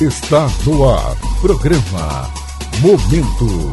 Está 0.00 0.46
no 0.64 0.88
ar. 0.88 1.16
Programa 1.40 2.30
Momento. 2.80 3.68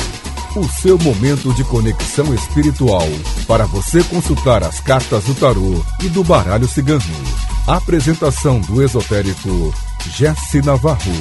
O 0.60 0.64
seu 0.68 0.98
momento 0.98 1.54
de 1.54 1.64
conexão 1.66 2.34
espiritual 2.34 3.08
para 3.48 3.68
você 3.68 4.04
consultar 4.06 4.64
as 4.64 4.80
cartas 4.80 5.24
do 5.26 5.36
tarô 5.36 5.86
e 6.04 6.10
do 6.10 6.24
baralho 6.24 6.68
cigano. 6.68 7.04
Apresentação 7.68 8.60
do 8.60 8.82
esotérico 8.82 9.72
Jesse 10.18 10.66
Navarro. 10.66 11.14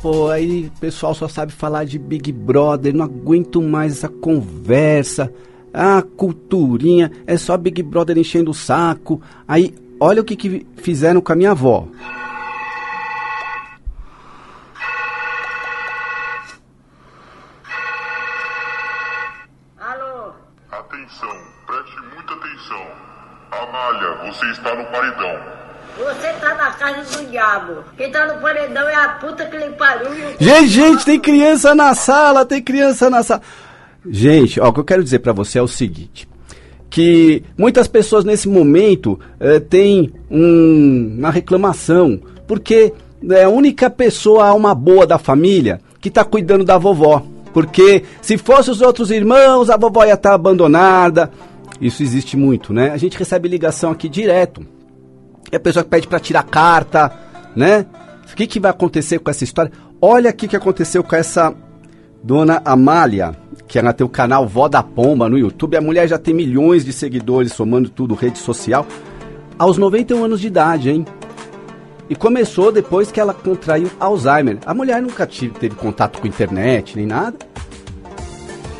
Pô, 0.00 0.28
aí 0.28 0.66
o 0.66 0.80
pessoal 0.80 1.16
só 1.16 1.26
sabe 1.26 1.50
falar 1.50 1.84
de 1.84 1.98
Big 1.98 2.30
Brother, 2.30 2.94
não 2.94 3.04
aguento 3.04 3.60
mais 3.60 3.94
essa 3.94 4.08
conversa. 4.08 5.32
Ah, 5.80 6.02
culturinha, 6.02 7.12
é 7.24 7.36
só 7.36 7.56
Big 7.56 7.80
Brother 7.84 8.18
enchendo 8.18 8.50
o 8.50 8.54
saco. 8.54 9.22
Aí, 9.46 9.72
olha 10.00 10.20
o 10.20 10.24
que, 10.24 10.34
que 10.34 10.66
fizeram 10.78 11.20
com 11.20 11.32
a 11.32 11.36
minha 11.36 11.52
avó. 11.52 11.86
Alô? 19.78 20.32
Atenção, 20.72 21.30
preste 21.64 21.96
muita 22.12 22.34
atenção. 22.34 22.84
Amália, 23.52 24.32
você 24.32 24.50
está 24.50 24.74
no 24.74 24.84
paredão. 24.86 25.58
Você 25.96 26.32
tá 26.40 26.54
na 26.54 26.72
casa 26.72 27.18
do 27.18 27.30
diabo. 27.30 27.84
Quem 27.96 28.10
tá 28.10 28.26
no 28.26 28.40
paredão 28.40 28.88
é 28.88 28.96
a 28.96 29.08
puta 29.10 29.46
que 29.46 29.56
lhe 29.56 29.70
pariu. 29.70 30.12
Gente, 30.40 30.66
gente, 30.66 31.04
tem 31.04 31.20
criança 31.20 31.72
na 31.72 31.94
sala, 31.94 32.44
tem 32.44 32.60
criança 32.60 33.08
na 33.08 33.22
sala. 33.22 33.42
Gente, 34.08 34.60
ó, 34.60 34.68
o 34.68 34.72
que 34.72 34.80
eu 34.80 34.84
quero 34.84 35.02
dizer 35.04 35.18
pra 35.20 35.32
você 35.32 35.58
é 35.58 35.62
o 35.62 35.68
seguinte. 35.68 36.28
Que 36.90 37.42
muitas 37.56 37.86
pessoas 37.86 38.24
nesse 38.24 38.48
momento 38.48 39.18
eh, 39.38 39.60
têm 39.60 40.12
um- 40.30 41.16
uma 41.18 41.30
reclamação, 41.30 42.18
porque 42.46 42.92
é 43.30 43.44
a 43.44 43.48
única 43.48 43.90
pessoa 43.90 44.46
alma 44.46 44.74
boa 44.74 45.06
da 45.06 45.18
família 45.18 45.80
que 46.00 46.10
tá 46.10 46.24
cuidando 46.24 46.64
da 46.64 46.78
vovó. 46.78 47.22
Porque 47.52 48.04
se 48.22 48.38
fosse 48.38 48.70
os 48.70 48.80
outros 48.80 49.10
irmãos, 49.10 49.68
a 49.68 49.76
vovó 49.76 50.04
ia 50.04 50.14
estar 50.14 50.32
abandonada. 50.34 51.30
Isso 51.80 52.02
existe 52.02 52.36
muito, 52.36 52.72
né? 52.72 52.90
A 52.90 52.96
gente 52.96 53.18
recebe 53.18 53.48
ligação 53.48 53.90
aqui 53.90 54.08
direto. 54.08 54.64
É 55.52 55.56
a 55.56 55.60
pessoa 55.60 55.82
que 55.84 55.90
pede 55.90 56.06
pra 56.08 56.20
tirar 56.20 56.42
carta, 56.44 57.12
né? 57.54 57.84
O 58.32 58.36
que, 58.36 58.46
que 58.46 58.60
vai 58.60 58.70
acontecer 58.70 59.18
com 59.18 59.30
essa 59.30 59.44
história? 59.44 59.72
Olha 60.00 60.30
o 60.30 60.34
que 60.34 60.54
aconteceu 60.56 61.02
com 61.02 61.16
essa 61.16 61.54
dona 62.22 62.60
Amália, 62.64 63.34
que 63.68 63.78
ela 63.78 63.92
tem 63.92 64.04
o 64.04 64.08
canal 64.08 64.46
Vó 64.48 64.66
da 64.66 64.82
Pomba 64.82 65.28
no 65.28 65.38
YouTube. 65.38 65.76
A 65.76 65.80
mulher 65.80 66.08
já 66.08 66.18
tem 66.18 66.32
milhões 66.34 66.84
de 66.84 66.92
seguidores, 66.92 67.52
somando 67.52 67.88
tudo, 67.90 68.14
rede 68.14 68.38
social, 68.38 68.86
aos 69.58 69.76
91 69.76 70.24
anos 70.24 70.40
de 70.40 70.46
idade, 70.46 70.90
hein? 70.90 71.04
E 72.08 72.16
começou 72.16 72.72
depois 72.72 73.12
que 73.12 73.20
ela 73.20 73.34
contraiu 73.34 73.90
Alzheimer. 74.00 74.56
A 74.64 74.72
mulher 74.72 75.02
nunca 75.02 75.26
tive- 75.26 75.52
teve 75.58 75.74
contato 75.74 76.18
com 76.18 76.26
internet 76.26 76.96
nem 76.96 77.06
nada. 77.06 77.36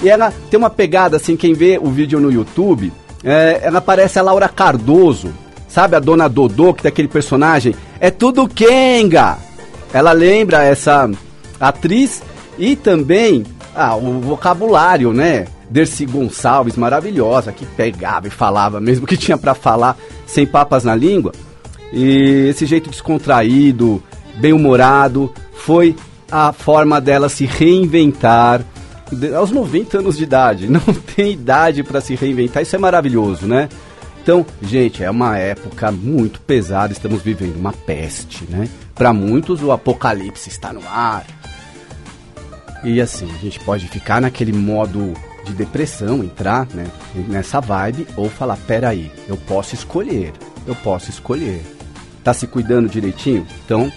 E 0.02 0.08
ela 0.08 0.32
tem 0.50 0.56
uma 0.58 0.70
pegada 0.70 1.16
assim, 1.16 1.36
quem 1.36 1.52
vê 1.52 1.78
o 1.78 1.90
vídeo 1.90 2.18
no 2.20 2.32
YouTube, 2.32 2.90
é, 3.22 3.60
ela 3.62 3.80
parece 3.80 4.18
a 4.18 4.22
Laura 4.22 4.48
Cardoso. 4.48 5.32
Sabe 5.68 5.96
a 5.96 6.00
dona 6.00 6.28
Dodô, 6.28 6.72
que 6.72 6.82
tem 6.82 6.88
aquele 6.88 7.08
personagem? 7.08 7.74
É 8.00 8.10
tudo 8.10 8.48
Kenga! 8.48 9.36
Ela 9.92 10.12
lembra 10.12 10.62
essa 10.64 11.10
atriz 11.60 12.22
e 12.58 12.74
também 12.76 13.44
ah, 13.78 13.96
o 13.96 14.20
vocabulário, 14.20 15.12
né? 15.12 15.46
Dercy 15.70 16.04
Gonçalves, 16.04 16.76
maravilhosa, 16.76 17.52
que 17.52 17.64
pegava 17.64 18.26
e 18.26 18.30
falava, 18.30 18.80
mesmo 18.80 19.06
que 19.06 19.16
tinha 19.16 19.38
pra 19.38 19.54
falar 19.54 19.96
sem 20.26 20.44
papas 20.46 20.82
na 20.82 20.94
língua. 20.94 21.32
E 21.92 22.48
esse 22.48 22.66
jeito 22.66 22.90
descontraído, 22.90 24.02
bem-humorado, 24.36 25.32
foi 25.52 25.94
a 26.30 26.52
forma 26.52 27.00
dela 27.00 27.28
se 27.28 27.46
reinventar 27.46 28.62
aos 29.36 29.50
90 29.50 29.98
anos 29.98 30.16
de 30.16 30.24
idade. 30.24 30.66
Não 30.68 30.80
tem 30.80 31.32
idade 31.32 31.82
para 31.82 32.00
se 32.00 32.14
reinventar, 32.14 32.62
isso 32.62 32.74
é 32.74 32.78
maravilhoso, 32.78 33.46
né? 33.46 33.68
Então, 34.22 34.44
gente, 34.60 35.02
é 35.02 35.10
uma 35.10 35.38
época 35.38 35.90
muito 35.90 36.40
pesada, 36.40 36.92
estamos 36.92 37.22
vivendo 37.22 37.56
uma 37.56 37.72
peste, 37.72 38.44
né? 38.50 38.68
Para 38.94 39.12
muitos 39.12 39.62
o 39.62 39.72
apocalipse 39.72 40.50
está 40.50 40.72
no 40.72 40.82
ar. 40.86 41.24
E 42.84 43.00
assim, 43.00 43.28
a 43.34 43.38
gente 43.38 43.58
pode 43.60 43.88
ficar 43.88 44.20
naquele 44.20 44.52
modo 44.52 45.14
de 45.44 45.52
depressão, 45.52 46.22
entrar 46.22 46.66
né, 46.74 46.86
nessa 47.26 47.60
vibe, 47.60 48.06
ou 48.16 48.28
falar, 48.28 48.56
peraí, 48.66 49.10
eu 49.28 49.36
posso 49.36 49.74
escolher, 49.74 50.32
eu 50.66 50.74
posso 50.74 51.10
escolher. 51.10 51.62
Tá 52.22 52.34
se 52.34 52.46
cuidando 52.46 52.88
direitinho? 52.88 53.46
Então, 53.64 53.90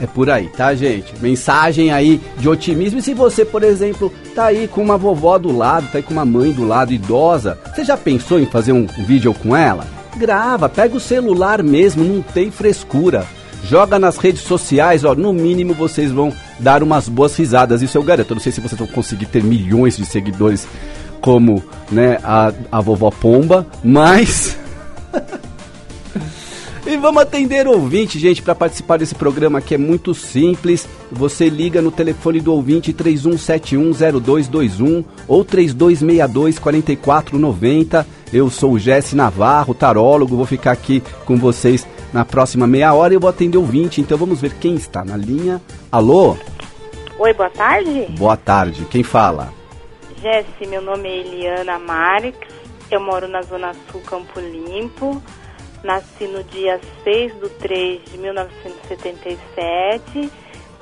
é 0.00 0.06
por 0.06 0.28
aí, 0.28 0.48
tá, 0.48 0.74
gente? 0.74 1.14
Mensagem 1.20 1.92
aí 1.92 2.20
de 2.38 2.48
otimismo. 2.48 2.98
E 2.98 3.02
se 3.02 3.14
você, 3.14 3.44
por 3.44 3.62
exemplo, 3.62 4.12
tá 4.34 4.46
aí 4.46 4.68
com 4.68 4.82
uma 4.82 4.98
vovó 4.98 5.38
do 5.38 5.56
lado, 5.56 5.88
tá 5.90 5.98
aí 5.98 6.02
com 6.02 6.12
uma 6.12 6.24
mãe 6.24 6.52
do 6.52 6.66
lado, 6.66 6.92
idosa, 6.92 7.58
você 7.74 7.84
já 7.84 7.96
pensou 7.96 8.38
em 8.38 8.46
fazer 8.46 8.72
um 8.72 8.86
vídeo 8.86 9.32
com 9.32 9.56
ela? 9.56 9.86
Grava, 10.16 10.68
pega 10.68 10.96
o 10.96 11.00
celular 11.00 11.62
mesmo, 11.62 12.04
não 12.04 12.22
tem 12.22 12.50
frescura. 12.50 13.26
Joga 13.64 13.98
nas 13.98 14.16
redes 14.16 14.42
sociais, 14.42 15.04
ó, 15.04 15.14
no 15.14 15.32
mínimo 15.32 15.74
vocês 15.74 16.10
vão 16.10 16.32
dar 16.58 16.82
umas 16.82 17.08
boas 17.08 17.36
risadas, 17.36 17.82
isso 17.82 17.96
eu 17.96 18.02
garanto. 18.02 18.30
Eu 18.30 18.36
não 18.36 18.42
sei 18.42 18.52
se 18.52 18.60
vocês 18.60 18.78
vão 18.78 18.88
conseguir 18.88 19.26
ter 19.26 19.42
milhões 19.42 19.96
de 19.96 20.04
seguidores 20.04 20.66
como, 21.20 21.62
né, 21.90 22.18
a, 22.22 22.52
a 22.70 22.80
vovó 22.80 23.10
Pomba, 23.10 23.66
mas... 23.82 24.56
E 26.86 26.96
vamos 26.96 27.20
atender 27.20 27.66
o 27.66 27.72
ouvinte, 27.72 28.16
gente, 28.16 28.40
para 28.40 28.54
participar 28.54 28.98
desse 28.98 29.12
programa 29.12 29.60
que 29.60 29.74
é 29.74 29.78
muito 29.78 30.14
simples. 30.14 30.88
Você 31.10 31.48
liga 31.48 31.82
no 31.82 31.90
telefone 31.90 32.40
do 32.40 32.52
ouvinte 32.52 32.92
31710221 32.92 35.04
ou 35.26 35.44
3262-4490. 35.44 38.06
Eu 38.32 38.48
sou 38.48 38.74
o 38.74 38.78
Jesse 38.78 39.16
Navarro, 39.16 39.74
tarólogo. 39.74 40.36
Vou 40.36 40.46
ficar 40.46 40.70
aqui 40.70 41.02
com 41.24 41.36
vocês 41.36 41.84
na 42.12 42.24
próxima 42.24 42.66
meia 42.66 42.92
hora 42.94 43.14
eu 43.14 43.20
vou 43.20 43.30
atender 43.30 43.58
o 43.58 43.62
ouvinte. 43.62 44.00
Então 44.00 44.16
vamos 44.16 44.40
ver 44.40 44.54
quem 44.54 44.74
está 44.74 45.04
na 45.04 45.16
linha. 45.16 45.60
Alô? 45.90 46.36
Oi, 47.18 47.34
boa 47.34 47.50
tarde. 47.50 48.06
Boa 48.18 48.36
tarde. 48.36 48.84
Quem 48.86 49.02
fala? 49.02 49.52
Jesse, 50.20 50.66
meu 50.66 50.82
nome 50.82 51.08
é 51.08 51.16
Eliana 51.18 51.78
Marques. 51.78 52.54
Eu 52.90 53.00
moro 53.00 53.28
na 53.28 53.42
Zona 53.42 53.72
Sul, 53.90 54.00
Campo 54.02 54.40
Limpo. 54.40 55.22
Nasci 55.82 56.26
no 56.26 56.42
dia 56.44 56.80
6 57.04 57.34
de 57.40 57.48
3 57.48 58.04
de 58.10 58.18
1977. 58.18 60.30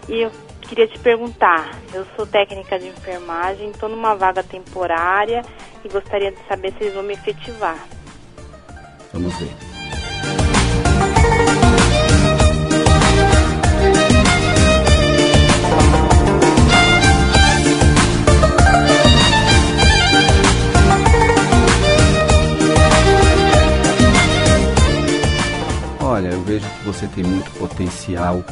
E 0.08 0.22
eu 0.22 0.30
queria 0.62 0.86
te 0.86 0.98
perguntar: 0.98 1.78
eu 1.92 2.06
sou 2.16 2.26
técnica 2.26 2.78
de 2.78 2.88
enfermagem, 2.88 3.70
estou 3.70 3.88
numa 3.88 4.14
vaga 4.14 4.42
temporária 4.42 5.42
e 5.84 5.88
gostaria 5.88 6.32
de 6.32 6.38
saber 6.48 6.72
se 6.72 6.84
eles 6.84 6.94
vão 6.94 7.02
me 7.02 7.14
efetivar. 7.14 7.78
Vamos 9.12 9.34
ver. 9.38 9.73
Vejo 26.54 26.68
que 26.78 26.84
você 26.84 27.06
tem 27.06 27.24
muito 27.24 27.50
potencial, 27.52 28.44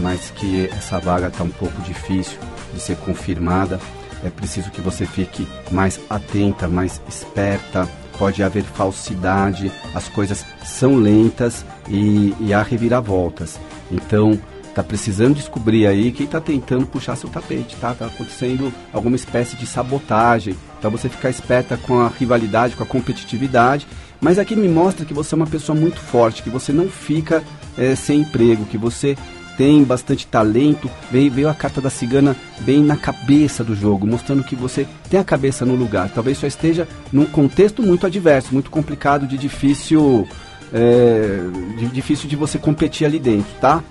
mas 0.00 0.30
que 0.30 0.66
essa 0.66 0.98
vaga 0.98 1.28
está 1.28 1.44
um 1.44 1.50
pouco 1.50 1.80
difícil 1.82 2.38
de 2.72 2.80
ser 2.80 2.96
confirmada. 2.96 3.80
É 4.24 4.30
preciso 4.30 4.70
que 4.70 4.80
você 4.80 5.06
fique 5.06 5.46
mais 5.70 6.00
atenta, 6.10 6.66
mais 6.66 7.00
esperta. 7.08 7.88
Pode 8.18 8.42
haver 8.42 8.62
falsidade, 8.62 9.72
as 9.94 10.08
coisas 10.08 10.44
são 10.64 10.96
lentas 10.96 11.64
e, 11.88 12.34
e 12.40 12.54
há 12.54 12.62
reviravoltas. 12.62 13.58
Então, 13.90 14.38
tá 14.74 14.82
precisando 14.82 15.34
descobrir 15.34 15.86
aí 15.86 16.10
quem 16.10 16.26
tá 16.26 16.40
tentando 16.40 16.86
puxar 16.86 17.16
seu 17.16 17.28
tapete, 17.28 17.76
tá? 17.76 17.92
Tá 17.92 18.06
acontecendo 18.06 18.72
alguma 18.92 19.16
espécie 19.16 19.56
de 19.56 19.66
sabotagem. 19.66 20.56
Então 20.78 20.90
você 20.90 21.08
ficar 21.08 21.30
esperta 21.30 21.76
com 21.76 22.00
a 22.00 22.08
rivalidade, 22.08 22.76
com 22.76 22.82
a 22.82 22.86
competitividade. 22.86 23.86
Mas 24.20 24.38
aqui 24.38 24.56
me 24.56 24.68
mostra 24.68 25.04
que 25.04 25.14
você 25.14 25.34
é 25.34 25.36
uma 25.36 25.46
pessoa 25.46 25.78
muito 25.78 26.00
forte, 26.00 26.42
que 26.42 26.50
você 26.50 26.72
não 26.72 26.88
fica 26.88 27.42
eh, 27.76 27.94
sem 27.94 28.20
emprego, 28.20 28.64
que 28.64 28.78
você 28.78 29.16
tem 29.56 29.84
bastante 29.84 30.26
talento. 30.26 30.90
Veio, 31.10 31.30
veio 31.30 31.48
a 31.48 31.54
carta 31.54 31.80
da 31.80 31.90
cigana 31.90 32.36
bem 32.60 32.80
na 32.80 32.96
cabeça 32.96 33.62
do 33.62 33.74
jogo, 33.74 34.06
mostrando 34.06 34.44
que 34.44 34.56
você 34.56 34.86
tem 35.10 35.20
a 35.20 35.24
cabeça 35.24 35.64
no 35.64 35.74
lugar. 35.74 36.10
Talvez 36.10 36.38
só 36.38 36.46
esteja 36.46 36.88
num 37.12 37.26
contexto 37.26 37.82
muito 37.82 38.06
adverso, 38.06 38.52
muito 38.52 38.70
complicado, 38.70 39.26
de 39.26 39.36
difícil, 39.36 40.28
eh, 40.72 41.40
de 41.78 41.86
difícil 41.88 42.28
de 42.28 42.36
você 42.36 42.58
competir 42.58 43.06
ali 43.06 43.18
dentro, 43.18 43.52
tá? 43.60 43.82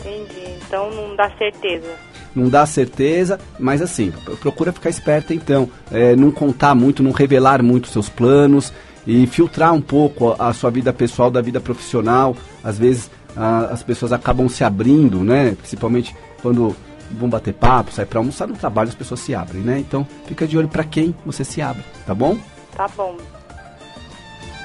Entendi. 0.00 0.56
Então 0.66 0.90
não 0.90 1.16
dá 1.16 1.30
certeza. 1.36 2.07
Não 2.34 2.48
dá 2.48 2.64
certeza, 2.66 3.38
mas 3.58 3.82
assim, 3.82 4.12
procura 4.40 4.72
ficar 4.72 4.90
esperta 4.90 5.34
então, 5.34 5.68
é, 5.90 6.14
não 6.14 6.30
contar 6.30 6.74
muito, 6.74 7.02
não 7.02 7.12
revelar 7.12 7.62
muito 7.62 7.88
seus 7.88 8.08
planos 8.08 8.72
e 9.06 9.26
filtrar 9.26 9.72
um 9.72 9.80
pouco 9.80 10.36
a, 10.38 10.48
a 10.48 10.52
sua 10.52 10.70
vida 10.70 10.92
pessoal 10.92 11.30
da 11.30 11.40
vida 11.40 11.60
profissional. 11.60 12.36
Às 12.62 12.78
vezes 12.78 13.10
a, 13.36 13.66
as 13.66 13.82
pessoas 13.82 14.12
acabam 14.12 14.48
se 14.48 14.64
abrindo, 14.64 15.20
né? 15.20 15.56
Principalmente 15.58 16.14
quando 16.42 16.76
vão 17.10 17.28
bater 17.28 17.54
papo, 17.54 17.90
sair 17.90 18.06
para 18.06 18.20
almoçar 18.20 18.46
no 18.46 18.54
trabalho, 18.54 18.88
as 18.88 18.94
pessoas 18.94 19.20
se 19.20 19.34
abrem, 19.34 19.62
né? 19.62 19.78
Então 19.78 20.06
fica 20.26 20.46
de 20.46 20.58
olho 20.58 20.68
para 20.68 20.84
quem 20.84 21.14
você 21.24 21.44
se 21.44 21.62
abre, 21.62 21.82
tá 22.06 22.14
bom? 22.14 22.36
Tá 22.76 22.86
bom. 22.96 23.16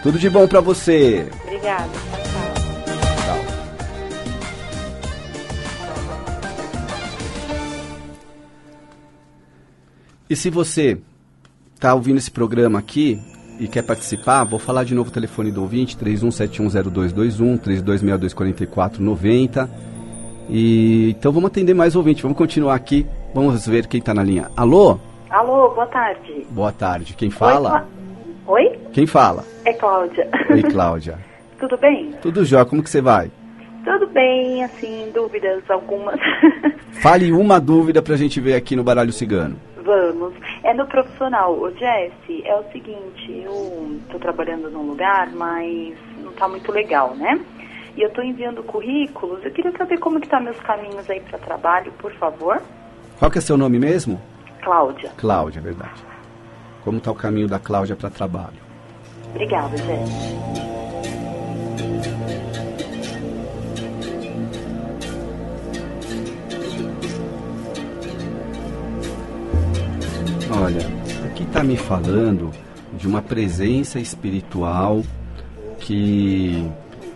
Tudo 0.02 0.20
de 0.20 0.30
bom 0.30 0.46
para 0.48 0.60
você. 0.60 1.30
Obrigada. 1.46 1.88
Tchau, 1.88 2.53
E 10.30 10.36
se 10.36 10.50
você 10.50 10.98
está 11.76 11.94
ouvindo 11.94 12.18
esse 12.18 12.32
programa 12.32 12.80
aqui 12.80 13.20
e 13.60 13.68
quer 13.68 13.84
participar, 13.84 14.44
vou 14.46 14.58
falar 14.58 14.84
de 14.84 14.96
novo 14.96 15.10
o 15.10 15.14
telefone 15.14 15.52
do 15.52 15.62
ouvinte, 15.62 15.98
31710221, 15.98 17.60
32624490. 17.60 19.70
E 20.50 21.16
então 21.18 21.32
vamos 21.32 21.48
atender 21.48 21.74
mais 21.74 21.96
ouvinte, 21.96 22.24
vamos 22.24 22.38
continuar 22.38 22.76
aqui, 22.76 23.06
vamos 23.34 23.66
ver 23.68 23.88
quem 23.88 24.00
está 24.00 24.14
na 24.14 24.24
linha. 24.24 24.50
Alô? 24.56 25.00
Alô, 25.30 25.70
boa 25.70 25.88
tarde. 25.88 26.46
Boa 26.50 26.72
tarde. 26.72 27.14
Quem 27.16 27.30
fala? 27.30 27.88
Oi? 28.48 28.68
Oi? 28.68 28.80
Quem 28.92 29.08
fala? 29.08 29.44
É 29.66 29.74
Cláudia. 29.74 30.30
Oi, 30.50 30.64
Cláudia. 30.64 31.18
Tudo 31.60 31.78
bem? 31.78 32.14
Tudo 32.22 32.46
jóia, 32.46 32.66
como 32.66 32.84
que 32.84 32.90
você 32.90 33.02
vai? 33.02 33.32
Tudo 33.84 34.08
bem, 34.08 34.64
assim, 34.64 35.10
dúvidas 35.14 35.62
algumas. 35.70 36.20
Fale 37.02 37.32
uma 37.32 37.60
dúvida 37.60 38.02
pra 38.02 38.16
gente 38.16 38.40
ver 38.40 38.56
aqui 38.56 38.76
no 38.76 38.84
Baralho 38.84 39.12
Cigano. 39.12 39.58
Vamos. 39.84 40.34
É 40.64 40.74
no 40.74 40.88
profissional. 40.88 41.54
O 41.54 41.70
Jesse, 41.72 42.46
é 42.46 42.56
o 42.56 42.64
seguinte, 42.72 43.44
eu 43.44 44.00
tô 44.10 44.18
trabalhando 44.20 44.70
num 44.70 44.88
lugar, 44.88 45.30
mas 45.32 45.96
não 46.22 46.32
tá 46.34 46.48
muito 46.48 46.72
legal, 46.72 47.16
né? 47.16 47.40
E 47.96 48.02
eu 48.02 48.10
tô 48.12 48.22
enviando 48.22 48.64
currículos. 48.64 49.44
Eu 49.44 49.52
queria 49.52 49.72
saber 49.78 50.00
como 50.00 50.20
que 50.20 50.28
tá 50.28 50.40
meus 50.40 50.60
caminhos 50.62 51.08
aí 51.10 51.20
para 51.20 51.38
trabalho, 51.40 51.92
por 51.94 52.12
favor. 52.14 52.62
Qual 53.20 53.30
que 53.30 53.38
é 53.38 53.42
seu 53.42 53.58
nome 53.58 53.78
mesmo? 53.78 54.20
Cláudia. 54.62 55.12
Cláudia, 55.18 55.60
é 55.60 55.64
verdade. 55.64 56.04
Como 56.84 57.00
tá 57.00 57.12
o 57.12 57.16
caminho 57.16 57.48
da 57.48 57.60
Cláudia 57.60 57.96
para 57.96 58.10
trabalho? 58.10 58.64
Obrigada, 59.30 59.78
Jesse. 59.78 61.13
Olha, 70.56 70.82
aqui 71.26 71.44
está 71.44 71.64
me 71.64 71.76
falando 71.76 72.52
de 72.98 73.08
uma 73.08 73.22
presença 73.22 74.00
espiritual 74.00 75.04
que 75.80 76.70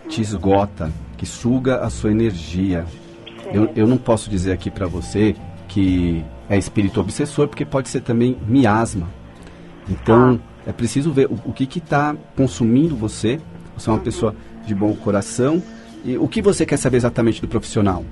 te 0.10 0.22
esgota, 0.22 0.92
que 1.18 1.26
suga 1.26 1.78
a 1.78 1.90
sua 1.90 2.12
energia. 2.12 2.86
Eu, 3.54 3.72
eu 3.76 3.88
não 3.88 3.98
posso 3.98 4.30
dizer 4.30 4.52
aqui 4.52 4.72
para 4.72 4.88
você 4.88 5.36
que 5.68 6.26
é 6.50 6.58
espírito 6.58 7.00
obsessor, 7.00 7.48
porque 7.48 7.64
pode 7.64 7.90
ser 7.90 8.02
também 8.02 8.38
miasma. 8.48 9.08
Então, 9.88 10.40
é 10.66 10.72
preciso 10.72 11.12
ver 11.12 11.28
o, 11.28 11.40
o 11.46 11.54
que 11.54 11.78
está 11.78 12.16
consumindo 12.36 12.96
você. 12.96 13.40
Você 13.78 13.90
é 13.90 13.94
uma 13.94 14.00
pessoa 14.00 14.36
de 14.66 14.74
bom 14.74 14.94
coração. 14.96 15.62
E 16.04 16.18
o 16.18 16.28
que 16.28 16.42
você 16.42 16.66
quer 16.66 16.78
saber 16.78 16.98
exatamente 16.98 17.42
do 17.42 17.48
profissional? 17.48 18.04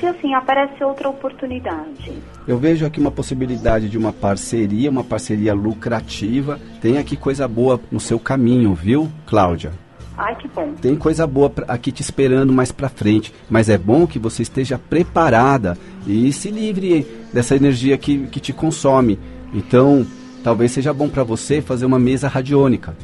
Se 0.00 0.06
assim 0.06 0.32
aparece 0.32 0.82
outra 0.82 1.10
oportunidade. 1.10 2.10
Eu 2.48 2.56
vejo 2.56 2.86
aqui 2.86 2.98
uma 2.98 3.10
possibilidade 3.10 3.86
de 3.86 3.98
uma 3.98 4.14
parceria, 4.14 4.90
uma 4.90 5.04
parceria 5.04 5.52
lucrativa. 5.52 6.58
Tem 6.80 6.96
aqui 6.96 7.16
coisa 7.16 7.46
boa 7.46 7.78
no 7.92 8.00
seu 8.00 8.18
caminho, 8.18 8.72
viu, 8.72 9.12
Cláudia? 9.26 9.72
Ai, 10.16 10.34
que 10.36 10.48
bom. 10.48 10.72
Tem 10.80 10.96
coisa 10.96 11.26
boa 11.26 11.52
aqui 11.68 11.92
te 11.92 12.00
esperando 12.00 12.50
mais 12.50 12.72
pra 12.72 12.88
frente, 12.88 13.32
mas 13.48 13.68
é 13.68 13.76
bom 13.76 14.06
que 14.06 14.18
você 14.18 14.42
esteja 14.42 14.78
preparada 14.78 15.76
e 16.06 16.32
se 16.32 16.50
livre 16.50 17.06
dessa 17.32 17.54
energia 17.54 17.98
que, 17.98 18.26
que 18.28 18.40
te 18.40 18.54
consome. 18.54 19.18
Então, 19.52 20.06
talvez 20.42 20.72
seja 20.72 20.94
bom 20.94 21.10
pra 21.10 21.24
você 21.24 21.60
fazer 21.60 21.84
uma 21.84 21.98
mesa 21.98 22.26
radiônica. 22.26 22.96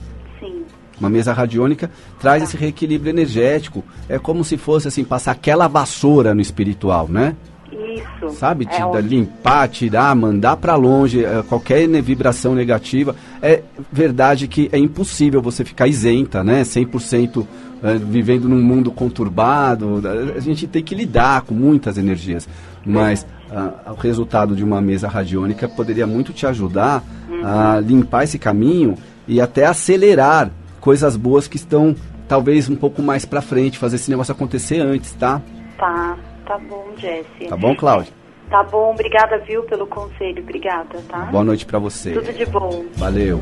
Uma 0.99 1.09
mesa 1.11 1.33
radiônica 1.33 1.91
traz 2.19 2.43
esse 2.43 2.57
reequilíbrio 2.57 3.11
energético. 3.11 3.85
É 4.09 4.19
como 4.19 4.43
se 4.45 4.57
fosse 4.57 4.89
assim, 4.89 5.05
passar 5.05 5.33
aquela 5.33 5.69
vassoura 5.69 6.35
no 6.35 6.41
espiritual, 6.41 7.07
né? 7.09 7.35
Isso. 7.71 8.37
Sabe? 8.37 8.67
É 8.71 8.85
o- 8.85 8.99
limpar, 9.01 9.69
tirar, 9.69 10.15
mandar 10.15 10.57
para 10.57 10.75
longe 10.77 11.25
eh, 11.25 11.43
qualquer 11.49 11.87
vibração 12.01 12.55
negativa. 12.55 13.15
É 13.43 13.63
verdade 13.93 14.47
que 14.49 14.69
é 14.73 14.79
impossível 14.79 15.43
você 15.43 15.65
ficar 15.65 15.87
isenta, 15.87 16.43
né? 16.45 16.63
100% 16.63 17.47
eh, 17.83 17.99
vivendo 17.99 18.49
num 18.49 18.63
mundo 18.63 18.91
conturbado. 18.91 20.01
A 20.37 20.41
gente 20.41 20.67
tem 20.67 20.83
que 20.83 20.95
lidar 20.95 21.43
com 21.43 21.55
muitas 21.55 21.99
energias. 21.99 22.49
Mas 22.85 23.27
ah, 23.51 23.93
o 23.93 24.01
resultado 24.01 24.55
de 24.55 24.63
uma 24.63 24.81
mesa 24.81 25.09
radiônica 25.09 25.69
poderia 25.69 26.07
muito 26.07 26.33
te 26.33 26.47
ajudar 26.47 27.03
a 27.45 27.81
limpar 27.81 28.25
esse 28.25 28.39
caminho 28.39 28.97
e 29.27 29.41
até 29.41 29.67
acelerar 29.67 30.51
coisas 30.87 31.17
boas 31.17 31.49
que 31.49 31.57
estão 31.57 31.97
talvez 32.29 32.69
um 32.69 32.77
pouco 32.77 33.03
mais 33.03 33.25
para 33.25 33.43
frente, 33.43 33.77
fazer 33.77 33.97
esse 33.97 34.09
negócio 34.09 34.31
acontecer 34.31 34.79
antes, 34.79 35.13
tá? 35.15 35.43
Tá, 35.77 36.17
tá 36.47 36.57
bom, 36.59 36.93
Jesse. 36.97 37.49
Tá 37.49 37.57
bom, 37.57 37.75
Cláudia? 37.75 38.13
Tá 38.49 38.63
bom, 38.63 38.93
obrigada, 38.93 39.37
viu, 39.39 39.65
pelo 39.65 39.85
conselho. 39.89 40.41
Obrigada, 40.45 41.03
tá? 41.09 41.25
Boa 41.25 41.43
noite 41.43 41.67
para 41.67 41.81
você. 41.81 42.13
Tudo 42.13 42.33
de 42.33 42.47
bom. 42.47 42.85
Valeu. 42.95 43.41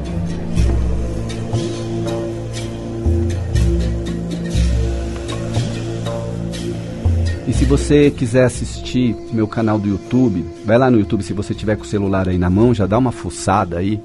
E 7.47 7.53
se 7.53 7.67
você 7.67 8.11
quiser 8.11 8.47
assistir 8.47 9.15
meu 9.35 9.47
canal 9.47 9.79
do 9.79 9.87
YouTube, 9.87 10.47
vai 10.65 10.79
lá 10.79 10.91
no 10.91 10.99
YouTube, 10.99 11.23
se 11.23 11.35
você 11.35 11.53
tiver 11.53 11.77
com 11.77 11.83
o 11.83 11.87
celular 11.87 12.27
aí 12.27 12.39
na 12.39 12.49
mão, 12.49 12.73
já 12.73 12.87
dá 12.87 12.97
uma 12.97 13.13
fuçada 13.13 13.77
aí, 13.77 14.01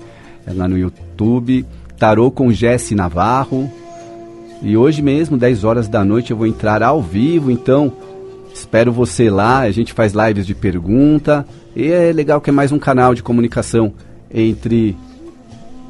é 0.45 0.51
lá 0.51 0.67
no 0.67 0.77
YouTube, 0.77 1.65
Tarô 1.99 2.31
com 2.31 2.51
Jesse 2.51 2.95
Navarro. 2.95 3.69
E 4.61 4.77
hoje 4.77 5.01
mesmo, 5.01 5.37
10 5.37 5.63
horas 5.63 5.87
da 5.87 6.03
noite, 6.03 6.31
eu 6.31 6.37
vou 6.37 6.47
entrar 6.47 6.81
ao 6.81 7.01
vivo, 7.01 7.51
então 7.51 7.91
espero 8.53 8.91
você 8.91 9.29
lá, 9.29 9.59
a 9.59 9.71
gente 9.71 9.93
faz 9.93 10.13
lives 10.13 10.45
de 10.45 10.55
pergunta, 10.55 11.45
e 11.75 11.87
é 11.87 12.11
legal 12.11 12.41
que 12.41 12.49
é 12.49 12.53
mais 12.53 12.71
um 12.71 12.79
canal 12.79 13.13
de 13.13 13.23
comunicação 13.23 13.93
entre 14.29 14.97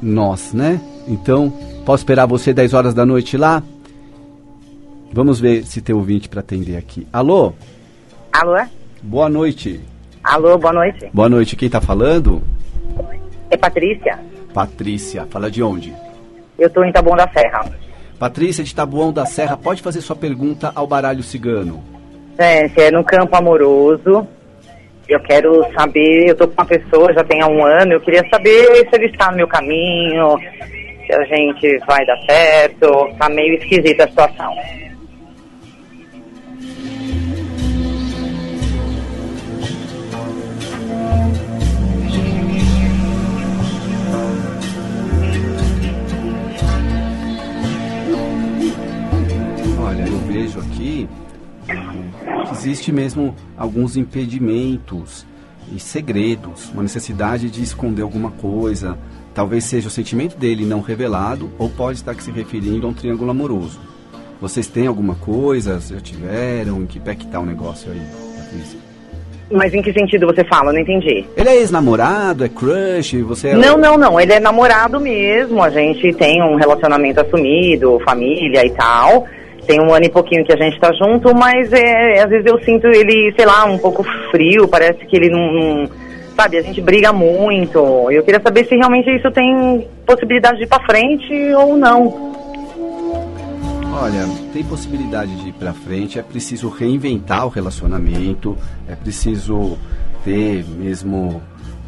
nós, 0.00 0.52
né? 0.52 0.80
Então, 1.08 1.52
posso 1.84 2.02
esperar 2.02 2.26
você 2.26 2.52
10 2.52 2.74
horas 2.74 2.94
da 2.94 3.04
noite 3.04 3.36
lá? 3.36 3.62
Vamos 5.12 5.40
ver 5.40 5.64
se 5.64 5.80
tem 5.80 5.94
ouvinte 5.94 6.28
para 6.28 6.40
atender 6.40 6.76
aqui. 6.76 7.06
Alô? 7.12 7.52
Alô? 8.32 8.56
Boa 9.02 9.28
noite. 9.28 9.80
Alô, 10.22 10.56
boa 10.58 10.72
noite. 10.72 11.10
Boa 11.12 11.28
noite, 11.28 11.56
quem 11.56 11.68
tá 11.68 11.80
falando? 11.80 12.40
É 13.50 13.56
Patrícia. 13.56 14.20
Patrícia, 14.54 15.26
fala 15.28 15.50
de 15.50 15.60
onde? 15.60 15.92
Eu 16.60 16.68
tô 16.68 16.84
em 16.84 16.92
Taboão 16.92 17.16
da 17.16 17.26
Serra. 17.26 17.64
Patrícia 18.18 18.62
de 18.62 18.74
Tabuão 18.74 19.10
da 19.10 19.24
Serra, 19.24 19.56
pode 19.56 19.80
fazer 19.80 20.02
sua 20.02 20.14
pergunta 20.14 20.70
ao 20.74 20.86
baralho 20.86 21.22
cigano. 21.22 21.82
É, 22.36 22.66
é 22.82 22.90
no 22.90 23.02
campo 23.02 23.34
amoroso. 23.34 24.28
Eu 25.08 25.18
quero 25.20 25.66
saber, 25.72 26.28
eu 26.28 26.36
tô 26.36 26.46
com 26.46 26.52
uma 26.52 26.66
pessoa 26.66 27.12
já 27.14 27.24
tem 27.24 27.40
há 27.40 27.46
um 27.46 27.64
ano, 27.64 27.94
eu 27.94 28.00
queria 28.00 28.22
saber 28.28 28.88
se 28.88 28.90
ele 28.92 29.06
está 29.06 29.30
no 29.30 29.38
meu 29.38 29.48
caminho, 29.48 30.38
se 31.06 31.12
a 31.12 31.24
gente 31.24 31.78
vai 31.86 32.04
dar 32.04 32.18
certo. 32.28 33.10
Tá 33.18 33.28
meio 33.30 33.54
esquisita 33.54 34.04
a 34.04 34.08
situação. 34.08 34.54
Vejo 50.30 50.60
aqui 50.60 51.08
que 51.66 52.52
existe 52.52 52.92
mesmo 52.92 53.34
alguns 53.56 53.96
impedimentos 53.96 55.26
e 55.74 55.78
segredos, 55.78 56.70
uma 56.72 56.82
necessidade 56.82 57.50
de 57.50 57.62
esconder 57.62 58.02
alguma 58.02 58.30
coisa. 58.30 58.98
Talvez 59.34 59.64
seja 59.64 59.88
o 59.88 59.90
sentimento 59.90 60.36
dele 60.36 60.64
não 60.64 60.80
revelado 60.80 61.50
ou 61.58 61.68
pode 61.68 61.98
estar 61.98 62.14
se 62.20 62.30
referindo 62.30 62.86
a 62.86 62.90
um 62.90 62.94
triângulo 62.94 63.30
amoroso. 63.30 63.80
Vocês 64.40 64.66
têm 64.66 64.86
alguma 64.86 65.14
coisa? 65.14 65.78
Já 65.78 66.00
tiveram? 66.00 66.82
Em 66.82 66.86
que 66.86 66.98
pé 66.98 67.14
que 67.14 67.26
tá 67.26 67.38
o 67.38 67.46
negócio 67.46 67.92
aí, 67.92 68.00
Patrícia? 68.36 68.78
Mas 69.50 69.74
em 69.74 69.82
que 69.82 69.92
sentido 69.92 70.26
você 70.26 70.44
fala? 70.44 70.70
Eu 70.70 70.74
Não 70.74 70.80
entendi. 70.80 71.24
Ele 71.36 71.48
é 71.48 71.56
ex-namorado? 71.56 72.44
É 72.44 72.48
crush? 72.48 73.20
Você 73.22 73.48
é... 73.48 73.54
Não, 73.54 73.76
não, 73.76 73.98
não. 73.98 74.20
Ele 74.20 74.32
é 74.32 74.40
namorado 74.40 75.00
mesmo. 75.00 75.62
A 75.62 75.70
gente 75.70 76.12
tem 76.14 76.42
um 76.42 76.54
relacionamento 76.54 77.20
assumido, 77.20 78.00
família 78.04 78.64
e 78.64 78.70
tal. 78.70 79.26
Tem 79.70 79.80
um 79.80 79.94
ano 79.94 80.04
e 80.04 80.10
pouquinho 80.10 80.44
que 80.44 80.52
a 80.52 80.56
gente 80.56 80.80
tá 80.80 80.92
junto, 80.92 81.32
mas 81.32 81.72
é, 81.72 82.24
às 82.24 82.28
vezes 82.28 82.44
eu 82.44 82.58
sinto 82.64 82.88
ele, 82.88 83.32
sei 83.36 83.46
lá, 83.46 83.64
um 83.66 83.78
pouco 83.78 84.02
frio, 84.32 84.66
parece 84.66 85.06
que 85.06 85.14
ele 85.14 85.30
não, 85.30 85.52
não 85.52 85.90
sabe, 86.34 86.58
a 86.58 86.62
gente 86.62 86.80
briga 86.80 87.12
muito. 87.12 87.78
Eu 88.10 88.24
queria 88.24 88.40
saber 88.40 88.66
se 88.66 88.74
realmente 88.74 89.08
isso 89.14 89.30
tem 89.30 89.86
possibilidade 90.04 90.58
de 90.58 90.64
ir 90.64 90.66
pra 90.66 90.84
frente 90.84 91.32
ou 91.54 91.76
não. 91.76 92.32
Olha, 93.92 94.26
tem 94.52 94.64
possibilidade 94.64 95.36
de 95.36 95.50
ir 95.50 95.52
pra 95.52 95.72
frente, 95.72 96.18
é 96.18 96.22
preciso 96.22 96.68
reinventar 96.68 97.46
o 97.46 97.48
relacionamento, 97.48 98.58
é 98.88 98.96
preciso 98.96 99.78
ter 100.24 100.64
mesmo 100.64 101.40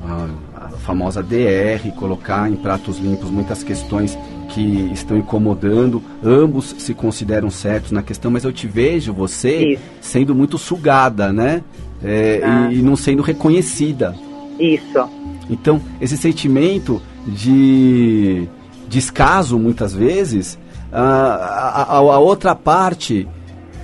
ah, 0.06 0.28
a 0.66 0.76
famosa 0.78 1.22
DR, 1.22 1.90
colocar 1.96 2.50
em 2.50 2.56
pratos 2.56 2.98
limpos 2.98 3.30
muitas 3.30 3.62
questões 3.62 4.18
que 4.48 4.90
estão 4.92 5.16
incomodando. 5.16 6.02
Ambos 6.22 6.74
se 6.78 6.92
consideram 6.94 7.48
certos 7.50 7.90
na 7.92 8.02
questão, 8.02 8.30
mas 8.30 8.44
eu 8.44 8.52
te 8.52 8.66
vejo 8.66 9.12
você 9.12 9.72
Isso. 9.74 9.82
sendo 10.00 10.34
muito 10.34 10.58
sugada, 10.58 11.32
né? 11.32 11.62
É, 12.04 12.40
Ah. 12.44 12.68
e, 12.72 12.78
e 12.78 12.82
não 12.82 12.96
sendo 12.96 13.22
reconhecida. 13.22 14.14
Isso. 14.58 15.08
Então, 15.48 15.80
esse 16.00 16.16
sentimento 16.16 17.00
de 17.26 18.46
descaso, 18.88 19.58
muitas 19.58 19.92
vezes, 19.94 20.58
a, 20.92 21.00
a, 21.02 21.96
a- 21.96 22.18
outra 22.18 22.54
parte 22.54 23.26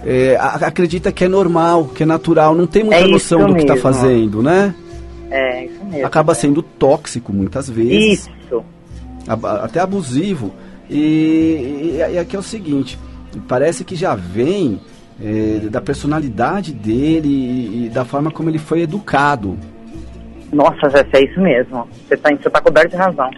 é, 0.05 0.37
acredita 0.41 1.11
que 1.11 1.25
é 1.25 1.29
normal, 1.29 1.87
que 1.95 2.03
é 2.03 2.07
natural, 2.07 2.55
não 2.55 2.67
tem 2.67 2.85
muita 2.85 3.01
É 3.01 3.07
noção 3.07 3.47
do 3.47 3.55
que 3.55 3.63
está 3.63 3.77
fazendo, 3.77 4.43
né? 4.43 4.75
É, 5.31 5.65
isso 5.67 5.85
mesmo. 5.85 6.07
Acaba 6.07 6.35
sendo 6.35 6.63
tóxico 6.63 7.33
muitas 7.33 7.69
vezes, 7.69 8.29
Isso. 8.47 8.65
até 9.63 9.81
abusivo. 9.81 10.53
E, 10.89 10.97
e, 10.97 11.97
e 12.15 12.19
aqui 12.19 12.35
é 12.35 12.39
o 12.39 12.43
seguinte, 12.43 12.99
parece 13.47 13.85
que 13.85 13.95
já 13.95 14.15
vem 14.15 14.81
é, 15.23 15.69
da 15.71 15.81
personalidade 15.81 16.73
dele 16.73 17.29
e, 17.29 17.87
e 17.87 17.89
da 17.91 18.05
forma 18.05 18.31
como 18.31 18.49
ele 18.49 18.59
foi 18.59 18.81
educado. 18.83 19.59
Nossa, 20.53 20.89
Jéssica, 20.89 21.19
é 21.19 21.25
isso 21.25 21.41
mesmo. 21.41 21.87
Você 22.09 22.17
tá, 22.17 22.31
você 22.35 22.49
tá 22.49 22.61
coberto 22.61 22.91
de 22.93 22.97
razão. 22.97 23.31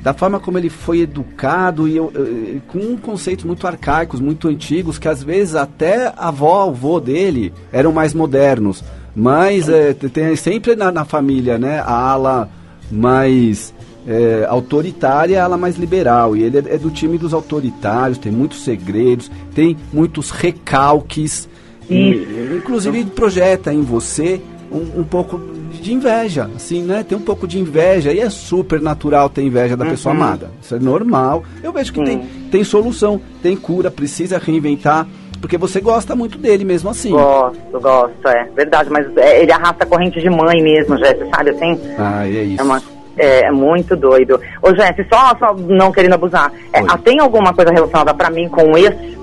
da 0.00 0.14
forma 0.14 0.38
como 0.38 0.56
ele 0.56 0.70
foi 0.70 1.00
educado 1.00 1.88
e 1.88 1.96
eu- 1.96 2.12
eu- 2.14 2.60
com 2.68 2.96
conceitos 2.96 3.44
muito 3.44 3.66
arcaicos, 3.66 4.20
muito 4.20 4.46
antigos, 4.48 4.96
que 5.00 5.08
às 5.08 5.20
vezes 5.24 5.56
até 5.56 6.06
a 6.16 6.28
avó, 6.28 6.66
o 6.66 6.68
avô 6.70 7.00
dele 7.00 7.52
eram 7.72 7.90
mais 7.92 8.14
modernos. 8.14 8.84
Mas 9.20 9.68
é, 9.68 9.92
te- 9.94 10.08
tem 10.08 10.36
sempre 10.36 10.76
na, 10.76 10.92
na 10.92 11.04
família, 11.04 11.58
né, 11.58 11.80
a 11.80 11.92
ala 11.92 12.48
mais 12.90 13.74
é, 14.06 14.46
autoritária 14.48 15.40
a 15.42 15.44
ala 15.44 15.56
mais 15.58 15.76
liberal. 15.76 16.36
E 16.36 16.42
ele 16.44 16.58
é, 16.58 16.74
é 16.74 16.78
do 16.78 16.88
time 16.90 17.18
dos 17.18 17.34
autoritários, 17.34 18.16
tem 18.16 18.30
muitos 18.30 18.62
segredos, 18.62 19.28
tem 19.54 19.76
muitos 19.92 20.30
recalques. 20.30 21.48
E, 21.90 22.54
inclusive 22.56 23.02
projeta 23.06 23.72
em 23.72 23.80
você 23.82 24.40
um, 24.70 25.00
um 25.00 25.04
pouco 25.04 25.40
de 25.80 25.92
inveja, 25.92 26.48
assim, 26.54 26.82
né? 26.82 27.02
Tem 27.02 27.16
um 27.16 27.20
pouco 27.22 27.46
de 27.48 27.58
inveja 27.58 28.12
e 28.12 28.20
é 28.20 28.28
super 28.30 28.80
natural 28.80 29.28
ter 29.30 29.42
inveja 29.42 29.76
da 29.76 29.84
pessoa 29.86 30.14
Uhum. 30.14 30.20
amada. 30.22 30.50
Isso 30.62 30.74
é 30.74 30.78
normal. 30.78 31.42
Eu 31.62 31.72
vejo 31.72 31.92
que 31.92 32.04
tem, 32.04 32.20
Sim. 32.22 32.28
tem 32.50 32.62
solução, 32.64 33.20
tem 33.42 33.56
cura, 33.56 33.90
precisa 33.90 34.38
reinventar, 34.38 35.06
porque 35.40 35.56
você 35.58 35.80
gosta 35.80 36.14
muito 36.16 36.36
dele 36.38 36.64
mesmo 36.64 36.90
assim. 36.90 37.10
Gosto, 37.10 37.80
gosto, 37.80 38.28
é 38.28 38.44
verdade, 38.56 38.90
mas 38.90 39.06
é, 39.16 39.42
ele 39.42 39.52
arrasta 39.52 39.84
a 39.84 39.86
corrente 39.86 40.20
de 40.20 40.28
mãe 40.30 40.62
mesmo, 40.62 40.96
Jéssica, 40.98 41.26
sabe 41.34 41.50
assim? 41.50 41.80
Ah, 41.98 42.26
é 42.26 42.30
isso. 42.42 42.60
É, 42.60 42.64
uma, 42.64 42.82
é, 43.16 43.40
é 43.46 43.50
muito 43.50 43.96
doido. 43.96 44.40
Ô, 44.62 44.74
Jéssica, 44.74 45.06
só, 45.10 45.36
só 45.38 45.54
não 45.54 45.92
querendo 45.92 46.14
abusar, 46.14 46.52
é, 46.72 46.80
ah, 46.88 46.98
tem 46.98 47.20
alguma 47.20 47.52
coisa 47.54 47.70
relacionada 47.72 48.12
pra 48.14 48.30
mim 48.30 48.48
com 48.48 48.76
esse? 48.76 49.16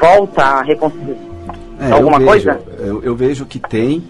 Volta 0.00 0.42
a 0.42 0.62
reconciliar? 0.62 1.16
É, 1.80 1.92
alguma 1.92 2.16
eu 2.16 2.20
vejo, 2.20 2.26
coisa? 2.26 2.60
Eu, 2.78 3.02
eu 3.02 3.16
vejo 3.16 3.46
que 3.46 3.58
tem. 3.58 4.02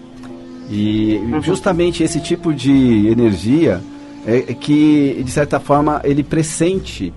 E 0.71 1.17
Uhum. 1.23 1.41
justamente 1.41 2.03
esse 2.03 2.19
tipo 2.21 2.53
de 2.53 3.07
energia 3.07 3.81
é, 4.25 4.37
é 4.37 4.53
que, 4.53 5.21
de 5.23 5.31
certa 5.31 5.59
forma, 5.59 5.99
ele 6.03 6.23
pressente. 6.23 7.11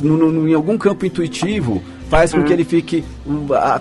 No- 0.00 0.16
no- 0.16 0.48
em 0.48 0.54
algum 0.54 0.76
campo 0.76 1.06
intuitivo, 1.06 1.80
faz 2.08 2.32
Uhum. 2.32 2.40
com 2.40 2.46
que 2.46 2.52
ele 2.52 2.64
fique. 2.64 3.04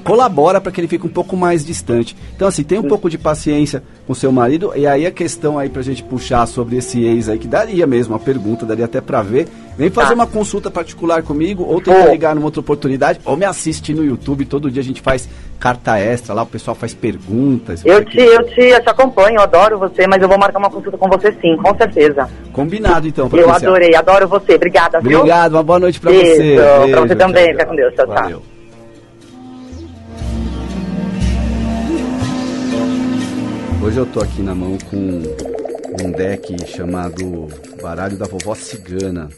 colabora 0.04 0.60
para 0.60 0.72
que 0.72 0.80
ele 0.82 0.88
fique 0.88 1.06
um 1.06 1.10
pouco 1.10 1.36
mais 1.38 1.66
distante. 1.66 2.16
Então, 2.36 2.48
assim, 2.48 2.64
tem 2.64 2.78
um 2.80 2.84
pouco 2.84 3.10
de 3.10 3.18
paciência 3.18 3.82
com 4.06 4.14
seu 4.14 4.32
marido. 4.32 4.72
E 4.76 4.86
aí 4.86 5.06
a 5.06 5.12
questão 5.12 5.58
aí 5.58 5.70
pra 5.70 5.82
gente 5.82 6.04
puxar 6.04 6.46
sobre 6.46 6.78
esse 6.78 7.04
ex 7.04 7.30
aí, 7.30 7.38
que 7.40 7.48
daria 7.48 7.88
mesmo 7.88 8.16
a 8.16 8.20
pergunta, 8.20 8.66
daria 8.66 8.86
até 8.86 9.00
pra 9.02 9.22
ver. 9.22 9.48
Vem 9.78 9.90
fazer 9.92 10.10
Tá. 10.10 10.14
uma 10.16 10.26
consulta 10.28 10.72
particular 10.72 11.22
comigo, 11.22 11.64
ou 11.64 11.80
tenta 11.80 12.00
Vou. 12.02 12.12
ligar 12.12 12.34
numa 12.34 12.46
outra 12.46 12.60
oportunidade, 12.62 13.20
ou 13.24 13.38
me 13.38 13.46
assiste 13.46 13.94
no 13.94 14.04
YouTube. 14.04 14.44
Todo 14.46 14.72
dia 14.72 14.82
a 14.82 14.84
gente 14.84 15.02
faz 15.02 15.30
carta 15.60 15.98
extra 16.00 16.34
lá, 16.34 16.42
o 16.44 16.48
pessoal 16.48 16.74
faz 16.76 16.94
perguntas. 16.96 17.84
Eu 17.86 18.04
te, 18.04 18.18
eu, 18.20 18.44
te, 18.48 18.60
eu 18.62 18.82
te 18.82 18.90
acompanho, 18.90 19.36
eu 19.38 19.42
adoro 19.44 19.78
você, 19.78 20.08
mas 20.08 20.22
eu 20.22 20.28
vou 20.28 20.38
marcar 20.38 20.58
uma 20.60 20.70
consulta 20.70 20.98
com 20.98 21.08
você 21.08 21.32
sim, 21.42 21.56
com 21.58 21.76
certeza. 21.78 22.28
Combinado 22.52 23.08
então, 23.08 23.26
Eu 23.26 23.30
Patrícia. 23.46 23.68
adorei, 23.70 23.96
adoro 23.96 24.28
você. 24.28 24.56
Obrigada, 24.56 25.00
viu? 25.00 25.20
Obrigado, 25.20 25.54
uma 25.54 25.64
boa 25.64 25.80
noite 25.80 26.00
pra 26.00 26.10
Beijo, 26.12 26.36
você. 26.42 26.90
pra 26.92 27.02
você 27.02 27.16
também, 27.16 27.48
fica 27.52 27.66
com 27.68 27.76
Deus, 27.76 27.94
tchau, 27.94 28.06
tchau. 28.08 28.16
Valeu. 28.20 28.42
Hoje 33.84 33.98
eu 34.00 34.06
tô 34.08 34.22
aqui 34.22 34.42
na 34.42 34.56
mão 34.56 34.76
com 34.90 35.22
um 36.04 36.12
deck 36.12 36.66
chamado 36.66 37.48
Baralho 37.80 38.18
da 38.18 38.26
Vovó 38.26 38.56
Cigana. 38.56 39.30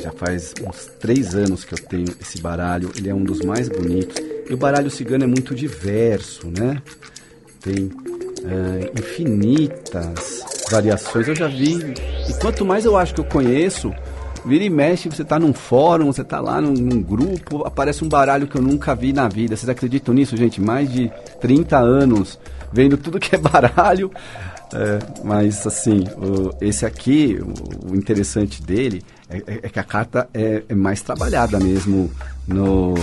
Já 0.00 0.10
faz 0.10 0.52
uns 0.66 0.86
três 0.98 1.36
anos 1.36 1.64
que 1.64 1.74
eu 1.74 1.78
tenho 1.78 2.08
esse 2.20 2.40
baralho. 2.40 2.90
Ele 2.96 3.08
é 3.08 3.14
um 3.14 3.22
dos 3.22 3.38
mais 3.42 3.68
bonitos. 3.68 4.16
E 4.50 4.52
o 4.52 4.56
baralho 4.56 4.90
cigano 4.90 5.22
é 5.22 5.28
muito 5.28 5.54
diverso, 5.54 6.48
né? 6.48 6.82
Tem 7.60 7.88
eh, 8.44 8.90
infinitas 8.98 10.44
variações. 10.68 11.28
Eu 11.28 11.36
já 11.36 11.46
vi. 11.46 11.76
E 12.28 12.34
quanto 12.40 12.64
mais 12.64 12.84
eu 12.84 12.96
acho 12.96 13.14
que 13.14 13.20
eu 13.20 13.24
conheço, 13.24 13.94
vira 14.44 14.64
e 14.64 14.70
mexe, 14.70 15.08
você 15.08 15.24
tá 15.24 15.38
num 15.38 15.52
fórum, 15.52 16.06
você 16.12 16.22
tá 16.24 16.40
lá 16.40 16.60
num, 16.60 16.72
num 16.72 17.02
grupo, 17.02 17.66
aparece 17.66 18.04
um 18.04 18.08
baralho 18.08 18.46
que 18.46 18.56
eu 18.56 18.62
nunca 18.62 18.94
vi 18.94 19.12
na 19.12 19.28
vida. 19.28 19.56
Vocês 19.56 19.68
acreditam 19.68 20.14
nisso, 20.14 20.36
gente? 20.36 20.60
Mais 20.60 20.90
de 20.92 21.10
30 21.40 21.78
anos 21.78 22.38
vendo 22.72 22.96
tudo 22.96 23.18
que 23.20 23.34
é 23.34 23.38
baralho. 23.38 24.10
É, 24.72 24.98
mas 25.22 25.64
assim, 25.66 26.04
o- 26.16 26.52
esse 26.60 26.84
aqui, 26.84 27.38
o, 27.86 27.92
o 27.92 27.94
interessante 27.94 28.60
dele 28.62 29.02
é, 29.30 29.36
é- 29.38 29.60
é 29.64 29.68
que 29.68 29.78
a 29.78 29.84
carta 29.84 30.28
é, 30.34 30.64
é 30.68 30.74
mais 30.74 31.00
trabalhada 31.00 31.60
mesmo 31.60 32.10
no, 32.46 32.94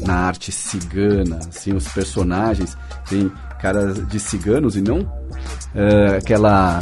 na 0.00 0.14
arte 0.14 0.52
cigana. 0.52 1.38
Assim, 1.48 1.72
os 1.72 1.88
personagens 1.88 2.76
tem 3.08 3.30
caras 3.60 4.06
de 4.08 4.20
ciganos 4.20 4.76
e 4.76 4.82
não 4.82 5.10
é, 5.74 6.16
aquela 6.18 6.80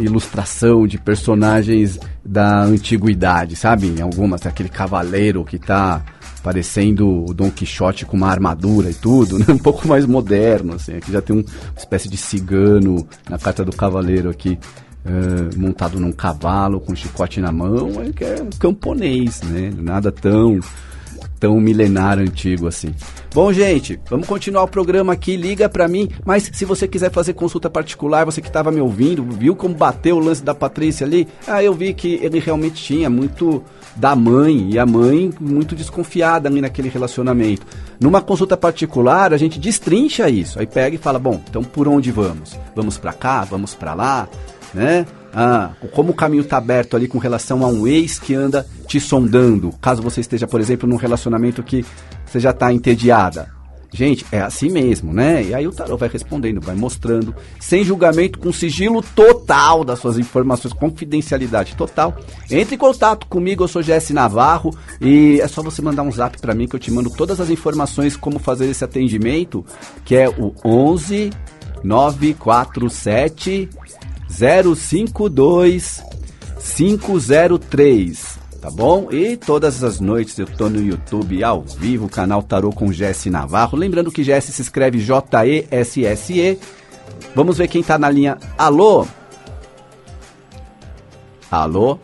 ilustração 0.00 0.86
de 0.86 0.98
personagens 0.98 1.98
da 2.24 2.62
antiguidade, 2.62 3.56
sabe? 3.56 3.86
Em 3.88 4.00
algumas, 4.00 4.44
aquele 4.46 4.68
cavaleiro 4.68 5.44
que 5.44 5.58
tá 5.58 6.02
parecendo 6.42 7.24
o 7.26 7.34
Don 7.34 7.50
Quixote 7.50 8.06
com 8.06 8.16
uma 8.16 8.28
armadura 8.28 8.90
e 8.90 8.94
tudo, 8.94 9.38
né? 9.40 9.44
Um 9.50 9.58
pouco 9.58 9.86
mais 9.86 10.06
moderno, 10.06 10.74
assim. 10.74 10.96
Aqui 10.96 11.12
já 11.12 11.20
tem 11.20 11.36
um- 11.36 11.40
uma 11.40 11.78
espécie 11.78 12.08
de 12.08 12.16
cigano 12.16 13.06
na 13.28 13.38
carta 13.38 13.64
do 13.64 13.72
cavaleiro 13.76 14.30
aqui, 14.30 14.58
eh, 15.04 15.56
montado 15.56 16.00
num 16.00 16.12
cavalo 16.12 16.80
com 16.80 16.92
um 16.92 16.96
chicote 16.96 17.40
na 17.40 17.52
mão, 17.52 17.90
é 18.00 18.10
que 18.12 18.24
é 18.24 18.42
um 18.42 18.50
camponês, 18.58 19.42
né? 19.42 19.70
Nada 19.76 20.10
tão 20.10 20.58
tão 21.40 21.58
milenar 21.58 22.18
antigo 22.18 22.68
assim. 22.68 22.94
Bom, 23.34 23.50
gente, 23.52 23.98
vamos 24.10 24.28
continuar 24.28 24.62
o 24.62 24.68
programa 24.68 25.14
aqui. 25.14 25.36
Liga 25.36 25.68
pra 25.68 25.88
mim, 25.88 26.08
mas 26.24 26.50
se 26.52 26.64
você 26.66 26.86
quiser 26.86 27.10
fazer 27.10 27.32
consulta 27.32 27.70
particular, 27.70 28.26
você 28.26 28.42
que 28.42 28.48
estava 28.48 28.70
me 28.70 28.80
ouvindo, 28.80 29.24
viu 29.24 29.56
como 29.56 29.74
bateu 29.74 30.16
o 30.16 30.20
lance 30.20 30.44
da 30.44 30.54
Patrícia 30.54 31.06
ali? 31.06 31.26
Ah, 31.48 31.62
eu 31.64 31.72
vi 31.72 31.94
que 31.94 32.20
ele 32.22 32.38
realmente 32.38 32.82
tinha 32.82 33.08
muito 33.08 33.64
da 33.96 34.14
mãe 34.14 34.70
e 34.70 34.78
a 34.78 34.84
mãe 34.84 35.32
muito 35.40 35.74
desconfiada 35.74 36.48
ali 36.48 36.60
naquele 36.60 36.90
relacionamento. 36.90 37.66
Numa 37.98 38.20
consulta 38.20 38.56
particular, 38.56 39.32
a 39.32 39.38
gente 39.38 39.58
destrincha 39.58 40.28
isso. 40.28 40.58
Aí 40.58 40.66
pega 40.66 40.94
e 40.94 40.98
fala: 40.98 41.18
"Bom, 41.18 41.40
então 41.48 41.64
por 41.64 41.88
onde 41.88 42.12
vamos? 42.12 42.58
Vamos 42.76 42.98
pra 42.98 43.12
cá, 43.12 43.44
vamos 43.44 43.74
pra 43.74 43.94
lá?" 43.94 44.28
né? 44.74 45.06
Ah, 45.32 45.70
como 45.92 46.10
o 46.10 46.14
caminho 46.14 46.42
está 46.42 46.56
aberto 46.56 46.96
ali 46.96 47.06
com 47.06 47.18
relação 47.18 47.64
a 47.64 47.68
um 47.68 47.86
ex 47.86 48.18
que 48.18 48.34
anda 48.34 48.66
te 48.86 48.98
sondando, 48.98 49.72
caso 49.80 50.02
você 50.02 50.20
esteja, 50.20 50.46
por 50.46 50.60
exemplo, 50.60 50.88
num 50.88 50.96
relacionamento 50.96 51.62
que 51.62 51.84
você 52.26 52.40
já 52.40 52.50
está 52.50 52.72
entediada. 52.72 53.60
Gente, 53.92 54.24
é 54.30 54.40
assim 54.40 54.70
mesmo, 54.70 55.12
né? 55.12 55.42
E 55.42 55.52
aí 55.52 55.66
o 55.66 55.72
tarô 55.72 55.96
vai 55.96 56.08
respondendo, 56.08 56.60
vai 56.60 56.76
mostrando, 56.76 57.34
sem 57.58 57.82
julgamento, 57.82 58.38
com 58.38 58.52
sigilo 58.52 59.02
total 59.02 59.82
das 59.82 59.98
suas 59.98 60.16
informações, 60.16 60.72
confidencialidade 60.72 61.74
total. 61.74 62.16
Entre 62.48 62.76
em 62.76 62.78
contato 62.78 63.26
comigo, 63.26 63.64
eu 63.64 63.68
sou 63.68 63.82
Jesse 63.82 64.12
Navarro 64.12 64.72
e 65.00 65.40
é 65.40 65.48
só 65.48 65.60
você 65.60 65.82
mandar 65.82 66.04
um 66.04 66.12
zap 66.12 66.40
para 66.40 66.54
mim 66.54 66.68
que 66.68 66.76
eu 66.76 66.80
te 66.80 66.92
mando 66.92 67.10
todas 67.10 67.40
as 67.40 67.50
informações 67.50 68.16
como 68.16 68.38
fazer 68.38 68.66
esse 68.66 68.84
atendimento, 68.84 69.64
que 70.04 70.14
é 70.14 70.28
o 70.28 70.54
11 70.64 71.30
947 71.82 73.68
052 74.30 76.02
503 76.58 78.40
tá 78.60 78.70
bom? 78.70 79.08
E 79.10 79.36
todas 79.36 79.82
as 79.82 80.00
noites 80.00 80.38
eu 80.38 80.46
tô 80.46 80.68
no 80.68 80.80
YouTube 80.80 81.42
ao 81.42 81.62
vivo, 81.62 82.08
canal 82.08 82.42
Tarô 82.42 82.70
com 82.70 82.92
Jesse 82.92 83.30
Navarro. 83.30 83.76
Lembrando 83.76 84.12
que 84.12 84.22
Jesse 84.22 84.52
se 84.52 84.60
escreve 84.62 84.98
J-E-S-S-E. 84.98 86.58
Vamos 87.34 87.58
ver 87.58 87.68
quem 87.68 87.82
tá 87.82 87.98
na 87.98 88.10
linha. 88.10 88.36
Alô? 88.58 89.06
Alô? 91.50 91.98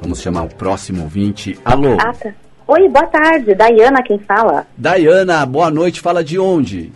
Vamos 0.00 0.20
chamar 0.20 0.42
o 0.42 0.54
próximo 0.54 1.04
ouvinte. 1.04 1.58
Alô? 1.64 1.94
Ah, 1.94 2.12
tá. 2.12 2.34
Oi, 2.68 2.88
boa 2.88 3.06
tarde. 3.06 3.54
Daiana 3.54 4.02
quem 4.02 4.18
fala. 4.18 4.66
Daiana, 4.76 5.44
boa 5.46 5.70
noite. 5.70 6.00
Fala 6.00 6.22
de 6.22 6.38
onde? 6.38 6.92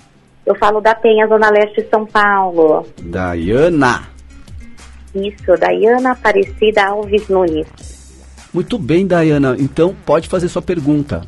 Eu 0.46 0.54
falo 0.54 0.80
da 0.80 0.94
Penha, 0.94 1.26
Zona 1.26 1.50
Leste 1.50 1.82
de 1.82 1.90
São 1.90 2.06
Paulo. 2.06 2.86
Daiana. 3.02 4.08
Isso, 5.12 5.56
Daiana 5.58 6.12
Aparecida 6.12 6.86
Alves 6.86 7.28
Nunes. 7.28 7.66
Muito 8.54 8.78
bem, 8.78 9.06
Daiana. 9.06 9.56
Então 9.58 9.94
pode 10.06 10.28
fazer 10.28 10.48
sua 10.48 10.62
pergunta. 10.62 11.22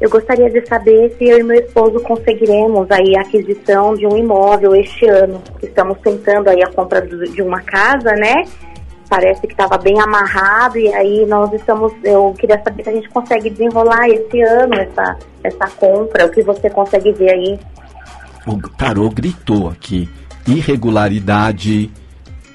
Eu 0.00 0.08
gostaria 0.08 0.50
de 0.50 0.66
saber 0.66 1.14
se 1.16 1.24
eu 1.24 1.38
e 1.38 1.42
meu 1.42 1.56
esposo 1.60 2.00
conseguiremos 2.00 2.90
aí 2.90 3.16
a 3.16 3.22
aquisição 3.22 3.94
de 3.94 4.06
um 4.06 4.16
imóvel 4.16 4.74
este 4.74 5.06
ano. 5.06 5.42
Estamos 5.62 5.98
tentando 5.98 6.48
aí 6.48 6.62
a 6.62 6.70
compra 6.70 7.00
de 7.02 7.42
uma 7.42 7.60
casa, 7.60 8.12
né? 8.12 8.44
Parece 9.08 9.42
que 9.42 9.52
estava 9.52 9.78
bem 9.78 10.00
amarrado 10.00 10.78
e 10.78 10.92
aí 10.94 11.26
nós 11.26 11.52
estamos. 11.52 11.92
Eu 12.02 12.34
queria 12.38 12.60
saber 12.62 12.82
se 12.82 12.90
a 12.90 12.92
gente 12.92 13.08
consegue 13.08 13.50
desenrolar 13.50 14.08
esse 14.08 14.40
ano 14.42 14.74
essa 14.74 15.18
essa 15.42 15.66
compra. 15.76 16.26
O 16.26 16.30
que 16.30 16.42
você 16.42 16.70
consegue 16.70 17.12
ver 17.12 17.30
aí? 17.30 17.58
O 18.46 18.58
tarô 18.68 19.08
gritou 19.10 19.68
aqui. 19.68 20.08
Irregularidade, 20.46 21.90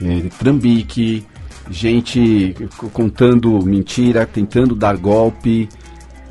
eh, 0.01 0.29
trambique, 0.38 1.25
gente 1.69 2.55
contando 2.93 3.63
mentira, 3.65 4.25
tentando 4.25 4.75
dar 4.75 4.98
golpe. 4.98 5.67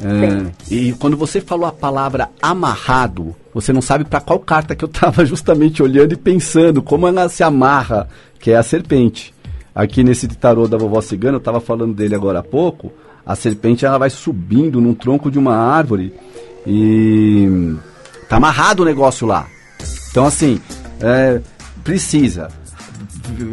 eh, 0.01 0.53
e 0.71 0.93
quando 0.93 1.17
você 1.17 1.41
falou 1.41 1.67
a 1.67 1.73
palavra 1.73 2.31
amarrado, 2.41 3.35
você 3.53 3.73
não 3.73 3.83
sabe 3.83 4.05
para 4.05 4.21
qual 4.21 4.39
carta 4.39 4.77
que 4.77 4.85
eu 4.85 4.89
estava 4.89 5.25
justamente 5.27 5.83
olhando 5.83 6.13
e 6.13 6.17
pensando 6.17 6.81
como 6.81 7.09
ela 7.09 7.29
se 7.29 7.43
amarra, 7.43 8.09
que 8.39 8.53
é 8.53 8.57
a 8.57 8.63
serpente. 8.63 9.35
Aqui 9.75 10.05
nesse 10.05 10.29
tarô 10.29 10.69
da 10.69 10.77
vovó 10.77 11.01
cigana, 11.01 11.37
eu 11.37 11.39
estava 11.39 11.61
falando 11.61 11.95
dele 11.95 12.15
agora 12.15 12.41
há 12.41 12.43
pouco, 12.43 12.93
a 13.27 13.35
serpente 13.35 13.85
ela 13.85 13.99
vai 13.99 14.11
subindo 14.11 14.81
num 14.81 14.95
tronco 14.95 15.31
de 15.31 15.39
uma 15.39 15.55
árvore 15.57 16.15
e 16.67 17.77
tá 18.29 18.37
amarrado 18.37 18.83
o 18.83 18.87
negócio 18.87 19.27
lá. 19.27 19.47
Então, 20.11 20.27
assim, 20.27 20.61
é, 21.01 21.41
precisa 21.83 22.49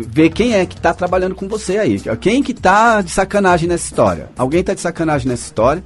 ver 0.08 0.30
quem 0.30 0.54
é 0.56 0.66
que 0.66 0.80
tá 0.80 0.94
trabalhando 0.94 1.36
com 1.36 1.48
você 1.48 1.78
aí. 1.78 2.02
Quem 2.20 2.42
que 2.42 2.54
tá 2.54 3.02
de 3.02 3.12
sacanagem 3.12 3.68
nessa 3.68 3.86
história. 3.86 4.30
Alguém 4.38 4.64
tá 4.64 4.74
de 4.74 4.82
sacanagem 4.82 5.28
nessa 5.28 5.46
história. 5.46 5.84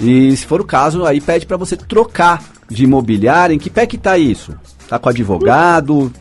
E 0.00 0.34
se 0.36 0.46
for 0.46 0.60
o 0.60 0.64
caso, 0.64 1.04
aí 1.04 1.20
pede 1.20 1.46
para 1.46 1.56
você 1.56 1.76
trocar 1.76 2.42
de 2.68 2.84
imobiliário. 2.84 3.54
Em 3.54 3.58
que 3.58 3.70
pé 3.70 3.86
que 3.86 3.98
tá 3.98 4.16
isso? 4.16 4.54
Tá 4.88 4.98
com 4.98 5.08
advogado? 5.08 6.12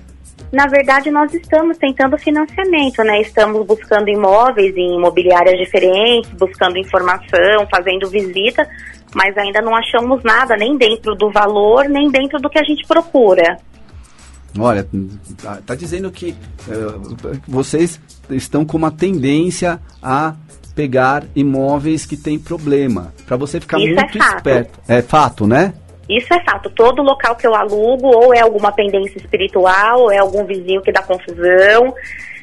Na 0.52 0.66
verdade, 0.66 1.12
nós 1.12 1.34
estamos 1.34 1.78
tentando 1.78 2.18
financiamento, 2.18 3.04
né? 3.04 3.22
Estamos 3.22 3.66
buscando 3.66 4.10
imóveis 4.10 4.76
em 4.78 4.96
imobiliárias 4.96 5.60
diferentes, 5.60 6.32
buscando 6.32 6.78
informação, 6.78 7.68
fazendo 7.70 8.10
visita, 8.10 8.68
mas 9.18 9.36
ainda 9.36 9.62
não 9.62 9.76
achamos 9.76 10.22
nada, 10.24 10.56
nem 10.56 10.78
dentro 10.78 11.16
do 11.16 11.32
valor, 11.32 11.90
nem 11.90 12.08
dentro 12.12 12.38
do 12.40 12.48
que 12.48 12.60
a 12.60 12.64
gente 12.64 12.86
procura. 12.88 13.58
Olha, 14.60 14.88
tá, 15.42 15.60
tá 15.66 15.74
dizendo 15.74 16.12
que 16.12 16.36
eh, 16.70 17.34
vocês 17.48 18.00
estão 18.30 18.64
com 18.64 18.78
uma 18.78 18.92
tendência 18.92 19.80
a 20.04 20.36
pegar 20.76 21.24
imóveis 21.36 22.06
que 22.06 22.16
têm 22.16 22.38
problema. 22.38 23.12
Para 23.26 23.38
você 23.38 23.60
ficar 23.60 23.80
Isso 23.80 23.88
é 23.88 23.96
muito 23.96 24.18
fato. 24.20 24.38
esperto. 24.38 24.80
É 24.88 25.02
fato, 25.02 25.48
né? 25.48 25.74
Isso 26.08 26.32
é 26.32 26.44
fato. 26.44 26.70
Todo 26.70 27.02
local 27.02 27.36
que 27.36 27.48
eu 27.48 27.56
alugo, 27.56 28.08
ou 28.08 28.36
é 28.36 28.41
alguma 28.41 28.72
pendência 28.72 29.18
espiritual, 29.18 30.02
ou 30.02 30.12
é 30.12 30.20
algum 30.20 30.46
vizinho 30.46 30.82
que 30.84 30.91
dá 30.91 31.02
confusão. 31.02 31.91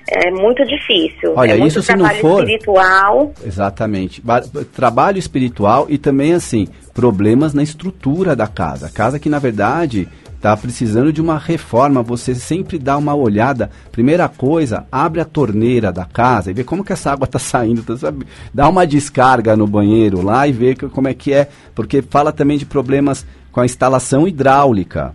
É 0.08 0.30
muito 0.30 0.64
difícil. 0.66 1.32
Olha, 1.34 1.52
é 1.52 1.56
muito 1.56 1.68
isso 1.72 1.82
se 1.82 1.92
não 1.92 1.98
trabalho 2.04 2.20
for- 2.20 2.40
espiritual. 2.44 3.32
Exatamente. 3.44 4.20
Ba- 4.20 4.42
Trabalho 4.74 5.18
espiritual 5.18 5.86
e 5.88 5.96
também, 5.98 6.32
assim, 6.34 6.68
problemas 6.92 7.54
na 7.54 7.62
estrutura 7.62 8.36
da 8.36 8.46
casa. 8.46 8.90
Casa 8.90 9.18
que, 9.18 9.28
na 9.30 9.38
verdade, 9.38 10.06
está 10.36 10.54
precisando 10.56 11.10
de 11.12 11.22
uma 11.22 11.38
reforma. 11.38 12.02
Você 12.02 12.34
sempre 12.34 12.78
dá 12.78 12.98
uma 12.98 13.14
olhada. 13.14 13.70
Primeira 13.90 14.28
coisa, 14.28 14.84
abre 14.92 15.20
a 15.20 15.24
torneira 15.24 15.90
da 15.90 16.04
casa 16.04 16.50
e 16.50 16.54
vê 16.54 16.62
como 16.62 16.84
que 16.84 16.92
essa 16.92 17.10
água 17.10 17.24
está 17.24 17.38
saindo. 17.40 17.82
tá, 17.82 17.96
sabe? 17.96 18.26
Dá 18.52 18.68
uma 18.68 18.86
descarga 18.86 19.56
no 19.56 19.66
banheiro 19.66 20.20
lá 20.22 20.46
e 20.46 20.52
vê 20.52 20.74
que- 20.74 20.88
como 20.88 21.08
é 21.08 21.14
que 21.14 21.32
é. 21.32 21.48
Porque 21.74 22.02
fala 22.02 22.30
também 22.30 22.58
de 22.58 22.66
problemas 22.66 23.24
com 23.50 23.60
a 23.60 23.64
instalação 23.64 24.28
hidráulica 24.28 25.14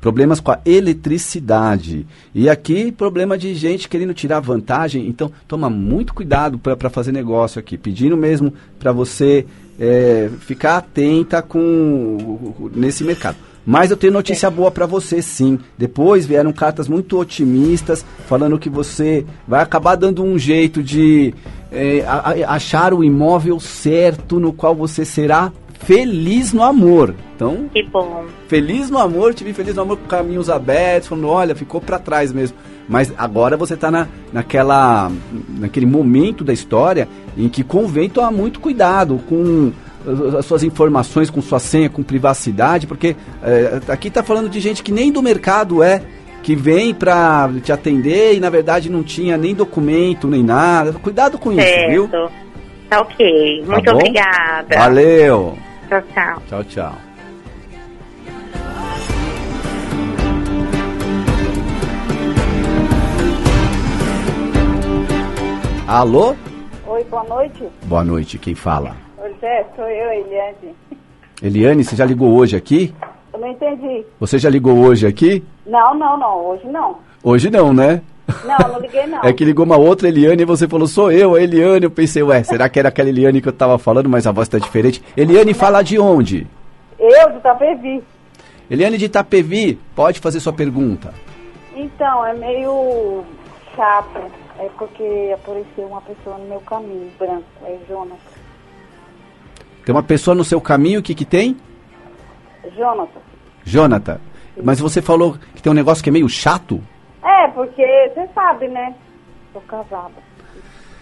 problemas 0.00 0.40
com 0.40 0.50
a 0.50 0.60
eletricidade. 0.64 2.06
E 2.34 2.48
aqui, 2.48 2.92
problema 2.92 3.36
de 3.36 3.54
gente 3.54 3.88
querendo 3.88 4.14
tirar 4.14 4.40
vantagem. 4.40 5.06
Então, 5.06 5.30
toma 5.46 5.68
muito 5.68 6.14
cuidado 6.14 6.58
para 6.58 6.90
fazer 6.90 7.12
negócio 7.12 7.58
aqui. 7.58 7.76
Pedindo 7.76 8.16
mesmo 8.16 8.52
para 8.78 8.92
você 8.92 9.46
é, 9.78 10.30
ficar 10.40 10.78
atenta 10.78 11.42
com 11.42 12.70
nesse 12.74 13.04
mercado. 13.04 13.36
Mas 13.66 13.90
eu 13.90 13.98
tenho 13.98 14.14
notícia 14.14 14.50
boa 14.50 14.70
para 14.70 14.86
você, 14.86 15.20
sim. 15.20 15.58
Depois 15.76 16.24
vieram 16.24 16.52
cartas 16.54 16.88
muito 16.88 17.18
otimistas, 17.18 18.02
falando 18.26 18.58
que 18.58 18.70
você 18.70 19.26
vai 19.46 19.62
acabar 19.62 19.94
dando 19.94 20.24
um 20.24 20.38
jeito 20.38 20.82
de 20.82 21.34
é, 21.70 22.02
achar 22.46 22.94
o 22.94 23.04
imóvel 23.04 23.60
certo 23.60 24.40
no 24.40 24.54
qual 24.54 24.74
você 24.74 25.04
será 25.04 25.52
feliz 25.80 26.52
no 26.52 26.62
amor. 26.62 27.14
Então, 27.38 27.70
Que 27.72 27.84
bom. 27.84 28.24
Feliz 28.48 28.90
no 28.90 28.98
amor, 28.98 29.32
tive 29.32 29.52
feliz 29.52 29.76
no 29.76 29.82
amor 29.82 29.96
com 29.96 30.08
caminhos 30.08 30.50
abertos, 30.50 31.08
falando, 31.08 31.28
olha, 31.28 31.54
ficou 31.54 31.80
pra 31.80 31.96
trás 31.96 32.32
mesmo. 32.32 32.58
Mas 32.88 33.14
agora 33.16 33.56
você 33.56 33.76
tá 33.76 33.92
na, 33.92 34.08
naquela, 34.32 35.08
naquele 35.56 35.86
momento 35.86 36.42
da 36.42 36.52
história 36.52 37.06
em 37.36 37.48
que 37.48 37.62
convém 37.62 38.10
tomar 38.10 38.32
muito 38.32 38.58
cuidado 38.58 39.20
com 39.28 39.70
as 40.36 40.46
suas 40.46 40.64
informações, 40.64 41.30
com 41.30 41.40
sua 41.40 41.60
senha, 41.60 41.88
com 41.88 42.02
privacidade, 42.02 42.88
porque 42.88 43.14
eh, 43.42 43.80
aqui 43.86 44.10
tá 44.10 44.22
falando 44.22 44.48
de 44.48 44.58
gente 44.58 44.82
que 44.82 44.90
nem 44.90 45.12
do 45.12 45.22
mercado 45.22 45.80
é, 45.82 46.02
que 46.42 46.56
vem 46.56 46.92
pra 46.92 47.48
te 47.62 47.70
atender 47.70 48.34
e 48.34 48.40
na 48.40 48.50
verdade 48.50 48.90
não 48.90 49.04
tinha 49.04 49.36
nem 49.36 49.54
documento, 49.54 50.26
nem 50.26 50.42
nada. 50.42 50.92
Cuidado 50.94 51.38
com 51.38 51.52
isso, 51.52 51.88
viu? 51.88 52.08
Certo. 52.08 52.32
Tá 52.88 53.00
ok. 53.00 53.62
Tá 53.64 53.72
Muito 53.72 53.92
bom? 53.92 53.98
obrigada. 53.98 54.76
Valeu! 54.76 55.58
Tchau, 55.88 56.02
tchau. 56.12 56.42
Tchau, 56.48 56.64
tchau. 56.64 57.07
Alô? 65.88 66.36
Oi, 66.86 67.02
boa 67.04 67.24
noite. 67.24 67.64
Boa 67.84 68.04
noite, 68.04 68.36
quem 68.36 68.54
fala? 68.54 68.94
Oi, 69.16 69.34
Zé, 69.40 69.64
sou 69.74 69.86
eu, 69.86 70.12
Eliane. 70.12 70.76
Eliane, 71.42 71.82
você 71.82 71.96
já 71.96 72.04
ligou 72.04 72.30
hoje 72.34 72.54
aqui? 72.54 72.94
Eu 73.32 73.40
não 73.40 73.48
entendi. 73.48 74.04
Você 74.20 74.38
já 74.38 74.50
ligou 74.50 74.76
hoje 74.76 75.06
aqui? 75.06 75.42
Não, 75.64 75.94
não, 75.94 76.18
não, 76.18 76.44
hoje 76.44 76.66
não. 76.66 76.98
Hoje 77.24 77.48
não, 77.48 77.72
né? 77.72 78.02
Não, 78.44 78.68
não 78.68 78.80
liguei 78.80 79.06
não. 79.08 79.22
É 79.22 79.32
que 79.32 79.46
ligou 79.46 79.64
uma 79.64 79.78
outra 79.78 80.08
Eliane 80.08 80.42
e 80.42 80.44
você 80.44 80.68
falou, 80.68 80.86
sou 80.86 81.10
eu, 81.10 81.34
a 81.34 81.40
Eliane. 81.40 81.84
Eu 81.84 81.90
pensei, 81.90 82.22
ué, 82.22 82.42
será 82.42 82.68
que 82.68 82.78
era 82.78 82.90
aquela 82.90 83.08
Eliane 83.08 83.40
que 83.40 83.48
eu 83.48 83.52
tava 83.54 83.78
falando, 83.78 84.10
mas 84.10 84.26
a 84.26 84.30
voz 84.30 84.46
tá 84.46 84.58
diferente? 84.58 85.02
Eliane, 85.16 85.54
fala 85.54 85.80
de 85.80 85.98
onde? 85.98 86.46
Eu, 86.98 87.30
de 87.30 87.38
Itapevi. 87.38 88.04
Eliane 88.70 88.98
de 88.98 89.06
Itapevi, 89.06 89.80
pode 89.96 90.20
fazer 90.20 90.38
sua 90.40 90.52
pergunta. 90.52 91.14
Então, 91.74 92.26
é 92.26 92.34
meio 92.34 93.24
chato. 93.74 94.20
É 94.58 94.68
porque 94.76 95.34
apareceu 95.34 95.86
uma 95.86 96.00
pessoa 96.02 96.36
no 96.38 96.46
meu 96.46 96.60
caminho, 96.60 97.10
branco. 97.18 97.44
É 97.64 97.78
Jonas. 97.88 98.18
Tem 99.84 99.94
uma 99.94 100.02
pessoa 100.02 100.34
no 100.34 100.44
seu 100.44 100.60
caminho, 100.60 101.00
o 101.00 101.02
que 101.02 101.14
que 101.14 101.24
tem? 101.24 101.56
Jonathan. 102.76 103.20
Jonathan, 103.64 104.20
mas 104.62 104.80
você 104.80 105.00
falou 105.00 105.36
que 105.54 105.62
tem 105.62 105.70
um 105.70 105.74
negócio 105.74 106.02
que 106.02 106.10
é 106.10 106.12
meio 106.12 106.28
chato? 106.28 106.82
É, 107.22 107.48
porque 107.48 107.84
você 108.14 108.28
sabe, 108.34 108.68
né? 108.68 108.94
Sou 109.52 109.62
casada. 109.62 110.14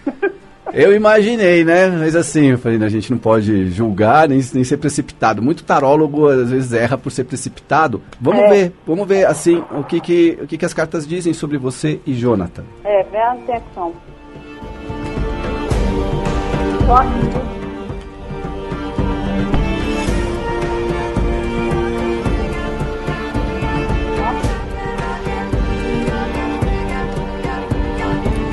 Eu 0.72 0.94
imaginei, 0.94 1.64
né? 1.64 1.86
Mas 1.88 2.14
assim, 2.16 2.46
eu 2.50 2.58
falei, 2.58 2.82
a 2.82 2.88
gente 2.88 3.10
não 3.10 3.18
pode 3.18 3.70
julgar 3.70 4.28
nem, 4.28 4.40
nem 4.52 4.64
ser 4.64 4.76
precipitado. 4.76 5.40
Muito 5.40 5.64
tarólogo 5.64 6.28
às 6.28 6.50
vezes 6.50 6.72
erra 6.72 6.98
por 6.98 7.10
ser 7.10 7.24
precipitado. 7.24 8.02
Vamos 8.20 8.42
É. 8.42 8.48
ver, 8.48 8.72
vamos 8.86 9.06
ver 9.06 9.26
assim 9.26 9.62
o 9.70 9.82
que 9.84 10.00
que, 10.00 10.38
o 10.42 10.46
que 10.46 10.58
que 10.58 10.64
as 10.64 10.74
cartas 10.74 11.06
dizem 11.06 11.32
sobre 11.32 11.56
você 11.56 12.00
e 12.06 12.12
Jonathan. 12.14 12.64
É, 12.84 13.02
vem 13.04 13.20
a 13.20 13.32
atenção. 13.32 13.92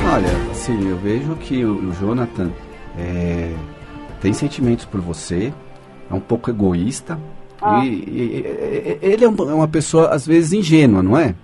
Olha, 0.06 0.53
assim, 0.64 0.90
eu, 0.90 0.96
vejo 0.98 1.36
que 1.36 1.64
o, 1.66 1.90
o 1.90 1.94
Jonathan 1.94 2.50
é, 2.98 3.54
tem 4.22 4.32
sentimentos 4.34 4.86
por 4.86 5.02
você, 5.02 5.54
é 6.10 6.14
um 6.14 6.20
pouco 6.20 6.50
egoísta. 6.50 7.20
Ah. 7.62 7.84
E, 7.86 7.90
e- 7.90 9.00
ele 9.02 9.26
é 9.26 9.28
é 9.28 9.30
uma 9.54 9.68
pessoa, 9.68 10.08
às 10.10 10.26
vezes, 10.26 10.54
ingênua, 10.54 11.04
não 11.04 11.18
é? 11.18 11.36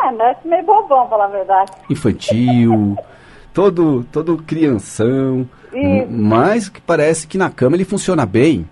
É, 0.00 0.12
mas 0.12 0.36
meio 0.44 0.64
bobão, 0.64 1.00
pra 1.00 1.08
falar 1.08 1.24
a 1.24 1.28
verdade. 1.28 1.72
Infantil, 1.90 2.96
todo, 3.52 4.04
todo 4.12 4.38
crianção. 4.38 5.48
m- 5.72 6.06
Mas 6.08 6.68
que 6.68 6.80
parece 6.80 7.26
que 7.26 7.36
na 7.38 7.50
cama 7.50 7.74
ele 7.76 7.84
funciona 7.84 8.24
bem. 8.24 8.68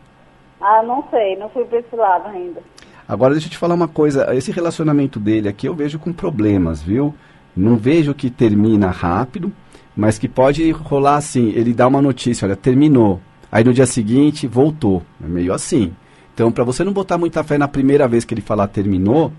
Ah, 0.61 0.83
não 0.85 1.05
sei, 1.11 1.37
não 1.37 1.49
fui 1.51 1.65
pra 1.65 1.81
esse 1.81 1.95
lado 1.95 2.29
ainda. 2.29 2.61
Agora 3.09 3.35
deixa 3.35 3.47
eu 3.47 3.51
te 3.53 3.59
falar 3.59 3.75
uma 3.75 3.87
coisa, 3.89 4.33
esse 4.35 4.51
relacionamento 4.51 5.21
dele 5.21 5.49
aqui 5.49 5.67
eu 5.67 5.75
vejo 5.75 5.99
com 5.99 6.13
problemas, 6.13 6.83
viu? 6.83 7.15
Não 7.57 7.77
vejo 7.77 8.15
que 8.15 8.29
termina 8.29 8.91
rápido, 8.91 9.53
mas 9.97 10.19
que 10.19 10.29
pode 10.29 10.71
rolar 10.71 11.17
assim, 11.17 11.51
ele 11.51 11.73
dá 11.73 11.87
uma 11.87 12.03
notícia, 12.03 12.47
olha, 12.47 12.55
terminou. 12.55 13.21
Aí 13.51 13.65
no 13.65 13.73
dia 13.73 13.87
seguinte 13.87 14.47
voltou. 14.47 15.03
É 15.23 15.27
meio 15.27 15.53
assim. 15.53 15.93
Então, 16.35 16.53
para 16.53 16.65
você 16.65 16.85
não 16.85 16.93
botar 16.93 17.17
muita 17.17 17.43
fé 17.43 17.57
na 17.57 17.67
primeira 17.67 18.07
vez 18.07 18.25
que 18.25 18.35
ele 18.35 18.43
falar 18.43 18.69
terminou, 18.69 19.33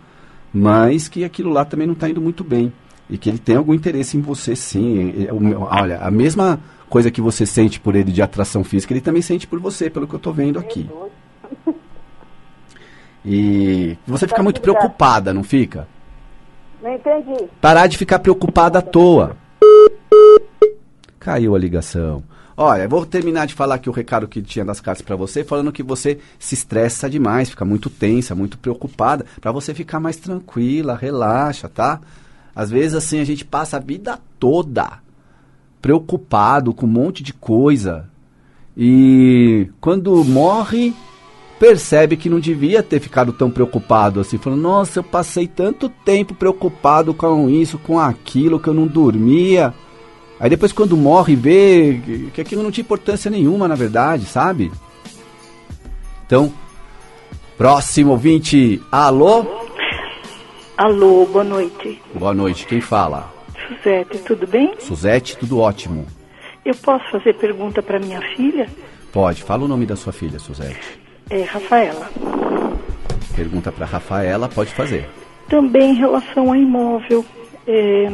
mas 0.51 1.07
que 1.07 1.23
aquilo 1.23 1.51
lá 1.51 1.63
também 1.63 1.85
não 1.85 1.93
está 1.93 2.09
indo 2.09 2.19
muito 2.19 2.43
bem. 2.43 2.73
E 3.07 3.17
que 3.17 3.29
ele 3.29 3.37
tem 3.37 3.55
algum 3.55 3.73
interesse 3.73 4.17
em 4.17 4.21
você, 4.21 4.55
sim. 4.55 5.13
É, 5.15 5.23
é, 5.25 5.33
Olha, 5.33 5.99
a 5.99 6.09
mesma 6.09 6.59
coisa 6.89 7.11
que 7.11 7.21
você 7.21 7.45
sente 7.45 7.79
por 7.79 7.95
ele 7.95 8.11
de 8.11 8.21
atração 8.21 8.63
física, 8.63 8.93
ele 8.93 9.01
também 9.01 9.21
sente 9.21 9.45
por 9.45 9.59
você, 9.59 9.89
pelo 9.89 10.07
que 10.07 10.15
eu 10.15 10.17
estou 10.17 10.33
vendo 10.33 10.57
aqui. 10.57 10.89
E 13.23 13.97
você 14.07 14.27
fica 14.27 14.41
muito 14.41 14.61
preocupada, 14.61 15.33
não 15.33 15.43
fica? 15.43 15.87
Não 16.81 16.93
entendi. 16.93 17.49
Parar 17.61 17.87
de 17.87 17.97
ficar 17.97 18.19
preocupada 18.19 18.79
à 18.79 18.81
toa. 18.81 19.35
Caiu 21.19 21.55
a 21.55 21.59
ligação. 21.59 22.23
Olha, 22.55 22.87
vou 22.87 23.05
terminar 23.05 23.45
de 23.45 23.53
falar 23.53 23.75
aqui 23.75 23.87
o 23.87 23.93
recado 23.93 24.27
que 24.27 24.41
tinha 24.41 24.65
das 24.65 24.81
cartas 24.81 25.03
para 25.03 25.15
você, 25.15 25.43
falando 25.43 25.71
que 25.71 25.83
você 25.83 26.17
se 26.39 26.55
estressa 26.55 27.07
demais, 27.07 27.51
fica 27.51 27.63
muito 27.63 27.87
tensa, 27.87 28.33
muito 28.33 28.57
preocupada, 28.57 29.25
para 29.39 29.51
você 29.51 29.75
ficar 29.75 29.99
mais 29.99 30.17
tranquila, 30.17 30.95
relaxa, 30.95 31.69
tá? 31.69 32.01
Às 32.55 32.71
vezes 32.71 32.95
assim 32.95 33.19
a 33.19 33.23
gente 33.23 33.45
passa 33.45 33.77
a 33.77 33.79
vida 33.79 34.19
toda 34.39 34.99
preocupado 35.79 36.73
com 36.73 36.87
um 36.87 36.89
monte 36.89 37.21
de 37.21 37.31
coisa 37.31 38.09
e 38.75 39.69
quando 39.79 40.23
morre 40.23 40.93
percebe 41.59 42.15
que 42.17 42.29
não 42.29 42.39
devia 42.39 42.83
ter 42.83 42.99
ficado 42.99 43.33
tão 43.33 43.49
preocupado 43.49 44.19
assim, 44.19 44.37
falando, 44.37 44.61
nossa, 44.61 44.99
eu 44.99 45.03
passei 45.03 45.47
tanto 45.47 45.89
tempo 45.89 46.33
preocupado 46.35 47.13
com 47.13 47.49
isso, 47.49 47.77
com 47.79 47.99
aquilo, 47.99 48.59
que 48.59 48.67
eu 48.67 48.73
não 48.73 48.85
dormia. 48.87 49.73
Aí 50.39 50.49
depois 50.49 50.71
quando 50.71 50.95
morre 50.95 51.35
vê 51.35 51.99
que- 52.33 52.41
aquilo 52.41 52.61
não 52.61 52.71
tinha 52.71 52.83
importância 52.83 53.31
nenhuma, 53.31 53.67
na 53.67 53.73
verdade, 53.75 54.25
sabe? 54.25 54.71
Então, 56.25 56.53
próximo 57.57 58.11
ouvinte, 58.11 58.81
alô? 58.91 59.45
Alô, 60.77 61.25
boa 61.25 61.43
noite. 61.43 61.99
Boa 62.13 62.33
noite, 62.35 62.67
quem 62.67 62.79
fala? 62.81 63.33
Suzete, 63.67 64.19
tudo 64.19 64.45
bem? 64.45 64.75
Suzete, 64.79 65.35
tudo 65.37 65.59
ótimo. 65.59 66.05
Eu 66.63 66.75
posso 66.75 67.09
fazer 67.09 67.33
pergunta 67.35 67.81
para 67.81 67.99
minha 67.99 68.21
filha? 68.35 68.69
Pode, 69.11 69.41
fala 69.41 69.65
o 69.65 69.67
nome 69.67 69.85
da 69.87 69.95
sua 69.95 70.13
filha, 70.13 70.37
Suzete. 70.37 70.99
É, 71.29 71.43
Rafaela. 71.43 72.09
Pergunta 73.35 73.71
para 73.71 73.85
Rafaela, 73.85 74.49
pode 74.49 74.73
fazer. 74.73 75.07
Também 75.49 75.91
em 75.91 75.95
relação 75.95 76.49
ao 76.49 76.55
imóvel, 76.55 77.25
é, 77.67 78.07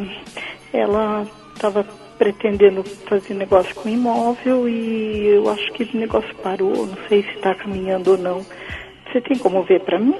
ela 0.73 1.25
estava 1.55 1.85
pretendendo 2.17 2.83
fazer 3.07 3.33
negócio 3.33 3.73
com 3.75 3.89
imóvel 3.89 4.67
e 4.69 5.27
eu 5.27 5.49
acho 5.49 5.71
que 5.73 5.83
o 5.83 5.99
negócio 5.99 6.33
parou, 6.35 6.87
não 6.87 6.97
sei 7.07 7.23
se 7.23 7.29
está 7.29 7.55
caminhando 7.55 8.11
ou 8.11 8.17
não. 8.17 8.45
Você 9.11 9.21
tem 9.21 9.37
como 9.37 9.63
ver 9.63 9.81
para 9.81 9.99
mim? 9.99 10.15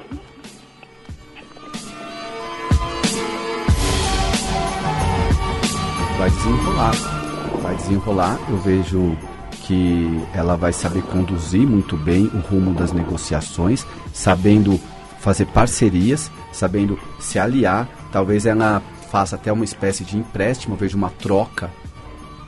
vai 6.23 6.29
desenrolar. 6.29 6.93
Vai 7.61 7.75
desenrolar. 7.75 8.39
Eu 8.49 8.57
vejo 8.57 9.17
que 9.67 10.21
ela 10.33 10.55
vai 10.55 10.73
saber 10.73 11.01
conduzir 11.03 11.65
muito 11.67 11.95
bem 11.97 12.25
o 12.33 12.37
rumo 12.39 12.73
das 12.73 12.91
negociações, 12.91 13.85
sabendo 14.13 14.79
fazer 15.19 15.45
parcerias, 15.47 16.29
sabendo 16.51 16.99
se 17.19 17.39
aliar. 17.39 17.87
Talvez 18.11 18.45
ela 18.45 18.81
faça 19.09 19.35
até 19.35 19.51
uma 19.51 19.63
espécie 19.63 20.03
de 20.03 20.17
empréstimo. 20.17 20.73
Eu 20.75 20.79
vejo 20.79 20.97
uma 20.97 21.09
troca. 21.09 21.69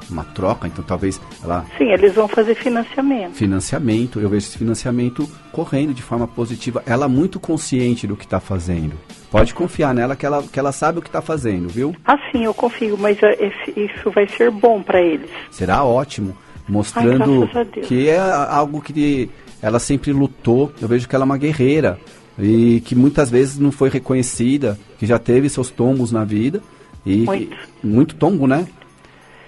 Uma 0.08 0.23
troca, 0.23 0.67
então 0.67 0.84
talvez 0.86 1.19
ela 1.43 1.65
Sim, 1.80 1.86
eles 1.86 2.13
vão 2.13 2.28
fazer 2.28 2.54
financiamento. 2.54 3.34
financiamento, 3.34 4.19
eu 4.19 4.30
vejo 4.30 4.45
esse 4.45 4.56
financiamento 4.56 5.28
correndo 5.51 5.95
de 5.95 6.04
forma 6.04 6.28
positiva. 6.28 6.84
Ela 6.86 7.08
muito 7.10 7.39
consciente 7.39 8.06
do 8.06 8.15
que 8.15 8.23
está 8.23 8.39
fazendo. 8.39 8.93
Pode 9.32 9.56
confiar 9.56 9.95
nela 9.95 10.15
que 10.15 10.23
ela, 10.23 10.43
que 10.43 10.60
ela 10.60 10.71
sabe 10.71 10.99
o 10.99 11.01
que 11.01 11.08
está 11.10 11.23
fazendo, 11.23 11.67
viu? 11.69 11.95
Ah, 12.06 12.17
sim, 12.32 12.43
eu 12.45 12.54
confio, 12.54 12.95
mas 12.99 13.17
ah, 13.23 13.32
esse- 13.32 13.73
isso 13.80 14.12
vai 14.12 14.28
ser 14.28 14.51
bom 14.51 14.84
para 14.84 15.01
eles. 15.01 15.28
Será 15.49 15.84
ótimo, 15.84 16.38
mostrando 16.67 17.49
Ai, 17.54 17.65
que 17.65 18.10
é 18.10 18.19
algo 18.19 18.82
que 18.82 19.30
ela 19.62 19.80
sempre 19.80 20.12
lutou. 20.12 20.71
Eu 20.82 20.88
vejo 20.88 21.08
que 21.08 21.15
ela 21.15 21.23
é 21.23 21.25
uma 21.25 21.38
guerreira 21.38 21.99
e 22.38 22.82
que 22.82 22.95
muitas 22.95 23.30
vezes 23.30 23.58
não 23.58 23.71
foi 23.71 23.89
reconhecida, 23.89 24.78
que 24.97 25.06
já 25.06 25.17
teve 25.17 25.49
seus 25.49 25.69
tombos 25.69 26.12
na 26.12 26.23
vida 26.23 26.62
e 27.06 27.17
Muito. 27.17 27.58
muito 27.84 28.15
tombo, 28.15 28.47
né? 28.47 28.67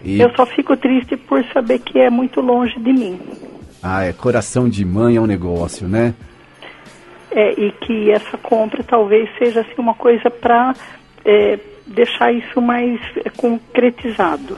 E, 0.04 0.20
Eu 0.20 0.32
só 0.36 0.46
fico 0.46 0.78
triste 0.78 1.18
por 1.18 1.44
saber 1.46 1.80
que 1.80 2.00
é 2.00 2.10
muito 2.10 2.40
longe 2.40 2.80
de 2.80 2.94
mim. 2.94 3.20
ah, 3.82 4.04
é 4.04 4.14
coração 4.14 4.70
de 4.70 4.86
mãe 4.86 5.16
é 5.16 5.22
um 5.22 5.26
negócio, 5.26 5.88
né? 5.88 6.14
É, 7.32 7.60
e 7.60 7.72
que 7.72 8.12
essa 8.12 8.38
compra 8.38 8.84
talvez 8.84 9.30
seja 9.38 9.62
assim, 9.62 9.74
uma 9.78 9.94
coisa 9.94 10.30
para 10.30 10.74
deixar 11.88 12.32
isso 12.32 12.62
mais 12.62 13.00
é, 13.18 13.30
concretizado. 13.30 14.58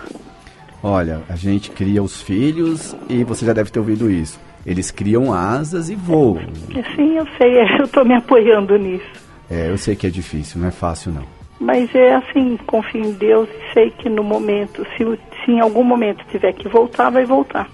Olha, 0.81 1.21
a 1.27 1.35
gente 1.35 1.71
cria 1.71 2.01
os 2.01 2.21
filhos 2.21 2.95
e 3.09 3.23
você 3.23 3.45
já 3.45 3.53
deve 3.53 3.69
ter 3.69 3.79
ouvido 3.79 4.09
isso. 4.09 4.39
Eles 4.65 4.91
criam 4.91 5.33
asas 5.33 5.89
e 5.89 5.95
voam. 5.95 6.39
Sim, 6.95 7.17
eu 7.17 7.27
sei, 7.37 7.61
eu 7.79 7.85
estou 7.85 8.05
me 8.05 8.15
apoiando 8.15 8.77
nisso. 8.77 9.29
É, 9.49 9.69
eu 9.69 9.77
sei 9.77 9.95
que 9.95 10.07
é 10.07 10.09
difícil, 10.09 10.61
não 10.61 10.67
é 10.67 10.71
fácil 10.71 11.11
não. 11.11 11.23
Mas 11.59 11.93
é 11.93 12.15
assim, 12.15 12.57
confio 12.65 13.03
em 13.03 13.11
Deus 13.11 13.49
e 13.49 13.73
sei 13.73 13.91
que 13.91 14.07
no 14.07 14.23
momento, 14.23 14.85
se, 14.95 15.03
se 15.43 15.51
em 15.51 15.59
algum 15.59 15.83
momento 15.83 16.23
tiver 16.31 16.53
que 16.53 16.69
voltar, 16.69 17.09
vai 17.09 17.25
voltar. 17.25 17.69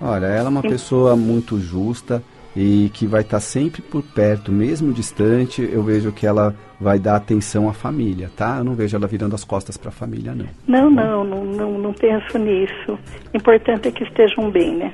Olha, 0.00 0.26
ela 0.26 0.48
é 0.48 0.50
uma 0.50 0.60
Sim. 0.60 0.68
pessoa 0.68 1.16
muito 1.16 1.58
justa 1.58 2.22
e 2.54 2.90
que 2.92 3.06
vai 3.06 3.22
estar 3.22 3.40
sempre 3.40 3.80
por 3.80 4.02
perto, 4.02 4.52
mesmo 4.52 4.92
distante. 4.92 5.66
Eu 5.72 5.82
vejo 5.82 6.12
que 6.12 6.26
ela 6.26 6.54
vai 6.84 6.98
dar 7.00 7.16
atenção 7.16 7.68
à 7.68 7.72
família, 7.72 8.30
tá? 8.36 8.58
Eu 8.58 8.64
não 8.64 8.74
vejo 8.74 8.96
ela 8.96 9.06
virando 9.08 9.34
as 9.34 9.42
costas 9.42 9.76
para 9.76 9.88
a 9.88 9.92
família, 9.92 10.34
não. 10.34 10.46
Não, 10.68 10.90
não, 10.90 11.24
não, 11.24 11.44
não, 11.44 11.78
não 11.78 11.92
penso 11.92 12.38
nisso. 12.38 12.92
O 13.32 13.36
importante 13.36 13.88
é 13.88 13.90
que 13.90 14.04
estejam 14.04 14.50
bem, 14.50 14.76
né? 14.76 14.92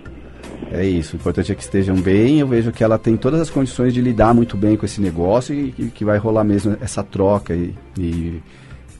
É 0.73 0.85
isso. 0.87 1.17
O 1.17 1.21
importante 1.21 1.51
é 1.53 1.55
que 1.55 1.63
estejam 1.63 1.97
bem. 1.97 2.39
Eu 2.39 2.47
vejo 2.47 2.71
que 2.73 2.83
ela 2.85 2.99
tem 2.99 3.17
todas 3.17 3.41
as 3.41 3.51
condições 3.51 3.93
de 3.93 4.01
lidar 4.01 4.33
muito 4.33 4.57
bem 4.57 4.77
com 4.77 4.87
esse 4.87 5.01
negócio 5.01 5.55
e 5.55 5.73
que, 5.73 5.91
que 5.91 6.05
vai 6.05 6.17
rolar 6.17 6.45
mesmo 6.45 6.77
essa 6.81 7.03
troca. 7.03 7.55
E, 7.55 7.75
e- 7.99 8.41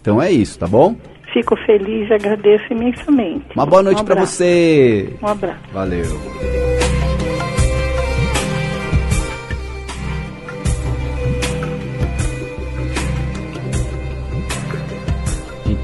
Então 0.01 0.21
é 0.21 0.31
isso, 0.33 0.59
tá 0.59 0.67
bom? 0.67 0.97
Fico 1.33 1.55
feliz 1.65 2.11
e 2.11 2.13
agradeço 2.15 2.65
imensamente. 2.73 3.47
Uma 3.55 3.65
boa 3.67 3.85
noite 3.85 4.03
Um 4.03 4.05
para 4.05 4.21
você. 4.27 5.15
Um 5.23 5.27
abraço. 5.29 5.61
Valeu. 5.73 6.80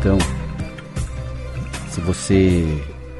Então, 0.06 0.18
se 1.90 2.00
você 2.00 2.64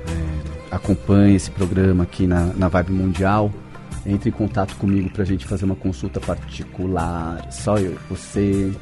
é, 0.07 0.75
acompanha 0.75 1.35
esse 1.35 1.51
programa 1.51 2.05
aqui 2.05 2.29
na, 2.29 2.45
na 2.55 2.69
Vibe 2.69 2.93
Mundial, 2.93 3.53
entre 4.07 4.31
em 4.31 4.33
contato 4.33 4.77
comigo 4.77 5.11
para 5.11 5.25
a 5.25 5.27
gente 5.27 5.49
fazer 5.49 5.65
uma 5.65 5.75
consulta 5.75 6.21
particular, 6.21 7.51
só 7.51 7.77
eu 7.77 7.99
você. 8.09 8.73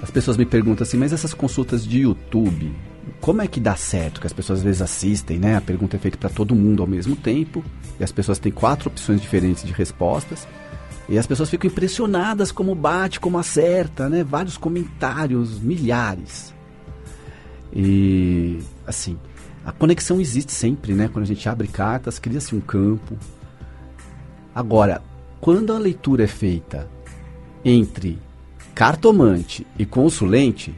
As 0.00 0.08
pessoas 0.12 0.36
me 0.36 0.46
perguntam 0.46 0.84
assim, 0.84 0.96
mas 0.96 1.12
essas 1.12 1.34
consultas 1.34 1.84
de 1.84 2.02
YouTube, 2.02 2.72
como 3.20 3.42
é 3.42 3.48
que 3.48 3.58
dá 3.58 3.74
certo? 3.74 4.20
Que 4.20 4.28
as 4.28 4.32
pessoas 4.32 4.60
às 4.60 4.64
vezes 4.64 4.80
assistem, 4.80 5.36
né? 5.36 5.56
A 5.56 5.60
pergunta 5.60 5.96
é 5.96 5.98
feita 5.98 6.16
para 6.16 6.30
todo 6.30 6.54
mundo 6.54 6.80
ao 6.80 6.86
mesmo 6.86 7.16
tempo, 7.16 7.64
e 7.98 8.04
as 8.04 8.12
pessoas 8.12 8.38
têm 8.38 8.52
quatro 8.52 8.88
opções 8.88 9.20
diferentes 9.20 9.64
de 9.64 9.72
respostas. 9.72 10.46
E 11.08 11.18
as 11.18 11.26
pessoas 11.26 11.50
ficam 11.50 11.68
impressionadas 11.68 12.52
como 12.52 12.72
bate, 12.72 13.18
como 13.18 13.36
acerta, 13.36 14.08
né? 14.08 14.22
Vários 14.22 14.56
comentários, 14.56 15.58
milhares. 15.58 16.53
E 17.74 18.60
assim, 18.86 19.18
a 19.64 19.72
conexão 19.72 20.20
existe 20.20 20.52
sempre, 20.52 20.92
né? 20.92 21.08
Quando 21.12 21.24
a 21.24 21.26
gente 21.26 21.48
abre 21.48 21.66
cartas, 21.66 22.18
cria-se 22.18 22.54
um 22.54 22.60
campo. 22.60 23.16
Agora, 24.54 25.02
quando 25.40 25.72
a 25.72 25.78
leitura 25.78 26.24
é 26.24 26.28
feita 26.28 26.88
entre 27.64 28.18
cartomante 28.74 29.66
e 29.78 29.84
consulente, 29.84 30.74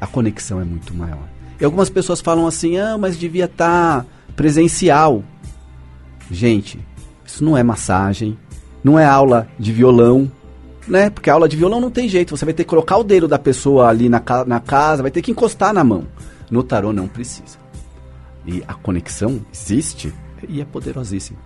a 0.00 0.06
conexão 0.06 0.60
é 0.60 0.64
muito 0.64 0.92
maior. 0.94 1.28
E 1.60 1.64
algumas 1.64 1.88
pessoas 1.88 2.20
falam 2.20 2.46
assim, 2.46 2.76
ah, 2.76 2.98
mas 2.98 3.16
devia 3.16 3.44
estar 3.44 4.02
tá 4.02 4.06
presencial. 4.34 5.22
Gente, 6.30 6.80
isso 7.24 7.44
não 7.44 7.56
é 7.56 7.62
massagem, 7.62 8.36
não 8.82 8.98
é 8.98 9.04
aula 9.04 9.48
de 9.58 9.72
violão, 9.72 10.30
né? 10.86 11.10
Porque 11.10 11.30
a 11.30 11.34
aula 11.34 11.48
de 11.48 11.56
violão 11.56 11.80
não 11.80 11.90
tem 11.90 12.08
jeito, 12.08 12.36
você 12.36 12.44
vai 12.44 12.54
ter 12.54 12.64
que 12.64 12.70
colocar 12.70 12.96
o 12.96 13.04
dedo 13.04 13.28
da 13.28 13.38
pessoa 13.38 13.88
ali 13.88 14.08
na, 14.08 14.20
ca 14.20 14.44
na 14.44 14.60
casa, 14.60 15.02
vai 15.02 15.10
ter 15.10 15.22
que 15.22 15.30
encostar 15.30 15.72
na 15.72 15.84
mão. 15.84 16.06
No 16.50 16.62
tarô 16.62 16.92
não 16.92 17.08
precisa. 17.08 17.58
E 18.46 18.62
a 18.66 18.74
conexão 18.74 19.40
existe 19.52 20.12
e 20.48 20.60
é 20.60 20.64
poderosíssima. 20.64 21.38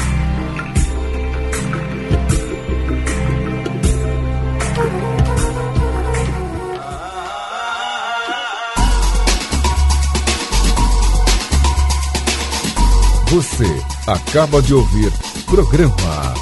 Você 13.28 13.82
acaba 14.06 14.62
de 14.62 14.72
ouvir 14.72 15.12
programa 15.46 16.32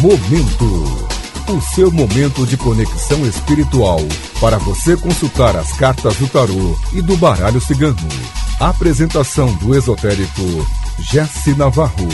Momento. 0.00 1.08
O 1.48 1.60
seu 1.74 1.90
momento 1.90 2.46
de 2.46 2.56
conexão 2.56 3.26
espiritual 3.26 3.98
para 4.40 4.56
você 4.58 4.96
consultar 4.96 5.56
as 5.56 5.72
cartas 5.72 6.14
do 6.16 6.28
tarô 6.28 6.78
e 6.92 7.02
do 7.02 7.16
baralho 7.16 7.60
cigano. 7.60 7.96
Apresentação 8.60 9.52
do 9.56 9.74
esotérico 9.76 10.42
Jesse 11.00 11.54
Navarro. 11.54 12.08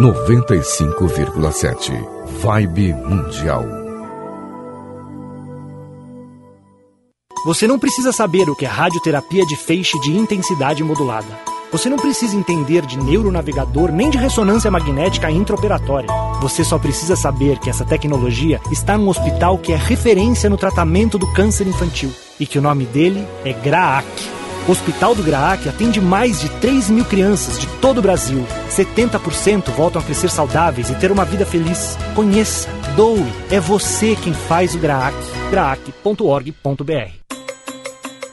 Noventa 0.00 0.56
e 0.56 0.62
cinco 0.64 1.08
sete 1.52 1.92
Vibe 2.42 2.94
Mundial 2.94 3.77
Você 7.48 7.66
não 7.66 7.78
precisa 7.78 8.12
saber 8.12 8.50
o 8.50 8.54
que 8.54 8.66
é 8.66 8.68
radioterapia 8.68 9.42
de 9.46 9.56
feixe 9.56 9.98
de 10.00 10.14
intensidade 10.14 10.84
modulada. 10.84 11.26
Você 11.72 11.88
não 11.88 11.96
precisa 11.96 12.36
entender 12.36 12.84
de 12.84 12.98
neuronavegador 12.98 13.90
nem 13.90 14.10
de 14.10 14.18
ressonância 14.18 14.70
magnética 14.70 15.30
intraoperatória. 15.30 16.10
Você 16.42 16.62
só 16.62 16.78
precisa 16.78 17.16
saber 17.16 17.58
que 17.58 17.70
essa 17.70 17.86
tecnologia 17.86 18.60
está 18.70 18.98
num 18.98 19.08
hospital 19.08 19.56
que 19.56 19.72
é 19.72 19.76
referência 19.76 20.50
no 20.50 20.58
tratamento 20.58 21.16
do 21.16 21.26
câncer 21.32 21.66
infantil 21.66 22.12
e 22.38 22.44
que 22.44 22.58
o 22.58 22.62
nome 22.62 22.84
dele 22.84 23.26
é 23.46 23.54
GRAAC. 23.54 24.04
O 24.68 24.70
Hospital 24.72 25.14
do 25.14 25.22
GRAAC 25.22 25.70
atende 25.70 26.02
mais 26.02 26.42
de 26.42 26.50
3 26.60 26.90
mil 26.90 27.06
crianças 27.06 27.58
de 27.58 27.66
todo 27.80 27.96
o 27.96 28.02
Brasil. 28.02 28.44
70% 28.68 29.70
voltam 29.70 30.02
a 30.02 30.04
crescer 30.04 30.28
saudáveis 30.28 30.90
e 30.90 30.94
ter 30.96 31.10
uma 31.10 31.24
vida 31.24 31.46
feliz. 31.46 31.96
Conheça, 32.14 32.68
doe, 32.94 33.24
é 33.50 33.58
você 33.58 34.14
quem 34.22 34.34
faz 34.34 34.74
o 34.74 34.78
GRAAC. 34.78 35.14
graac.org.br 35.50 37.27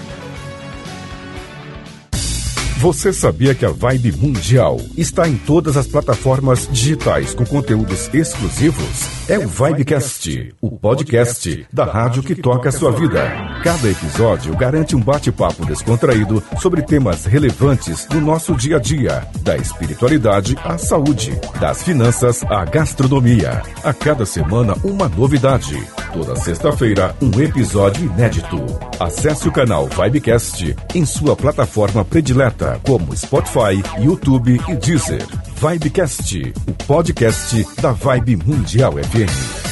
Você 2.81 3.13
sabia 3.13 3.57
que 3.57 3.67
a 3.67 3.71
Vibe 3.71 4.13
Mundial 4.13 4.81
está 4.97 5.27
em 5.27 5.37
todas 5.37 5.77
as 5.77 5.89
plataformas 5.89 6.69
digitais 6.71 7.35
com 7.35 7.45
conteúdos 7.45 8.09
exclusivos? 8.15 9.19
É 9.29 9.37
o 9.37 9.49
Vibecast, 9.49 10.55
o 10.61 10.71
podcast 10.71 11.67
da 11.73 11.85
rádio 11.85 12.23
que 12.23 12.37
toca 12.37 12.69
a 12.69 12.73
sua 12.73 12.93
vida. 12.93 13.21
Cada 13.65 13.91
episódio 13.91 14.57
garante 14.57 14.95
um 14.95 15.01
bate-papo 15.01 15.67
descontraído 15.67 16.41
sobre 16.61 16.81
temas 16.83 17.25
relevantes 17.27 18.07
do 18.07 18.21
nosso 18.21 18.55
dia 18.55 18.77
a 18.77 18.81
dia, 18.81 19.27
da 19.41 19.57
espiritualidade 19.57 20.57
à 20.65 20.79
saúde, 20.79 21.33
das 21.61 21.83
finanças 21.83 22.45
à 22.45 22.65
gastronomia. 22.65 23.61
A 23.83 23.93
cada 23.93 24.25
semana, 24.25 24.75
uma 24.85 25.09
novidade. 25.09 25.77
Toda 26.13 26.37
sexta-feira, 26.37 27.15
um 27.21 27.41
episódio 27.41 28.07
inédito. 28.07 28.57
Acesse 28.99 29.47
o 29.47 29.53
canal 29.53 29.89
Vibecast 29.89 30.75
em 30.95 31.05
sua 31.05 31.37
plataforma 31.37 32.05
predileta, 32.05 32.68
como 32.83 33.17
Spotify, 33.17 33.83
YouTube 34.01 34.61
e 34.69 34.75
Deezer. 34.77 35.25
Vibecast, 35.61 36.53
o 36.67 36.73
podcast 36.85 37.67
da 37.81 37.93
Vibe 37.93 38.37
Mundial 38.37 38.93
FM. 38.93 39.69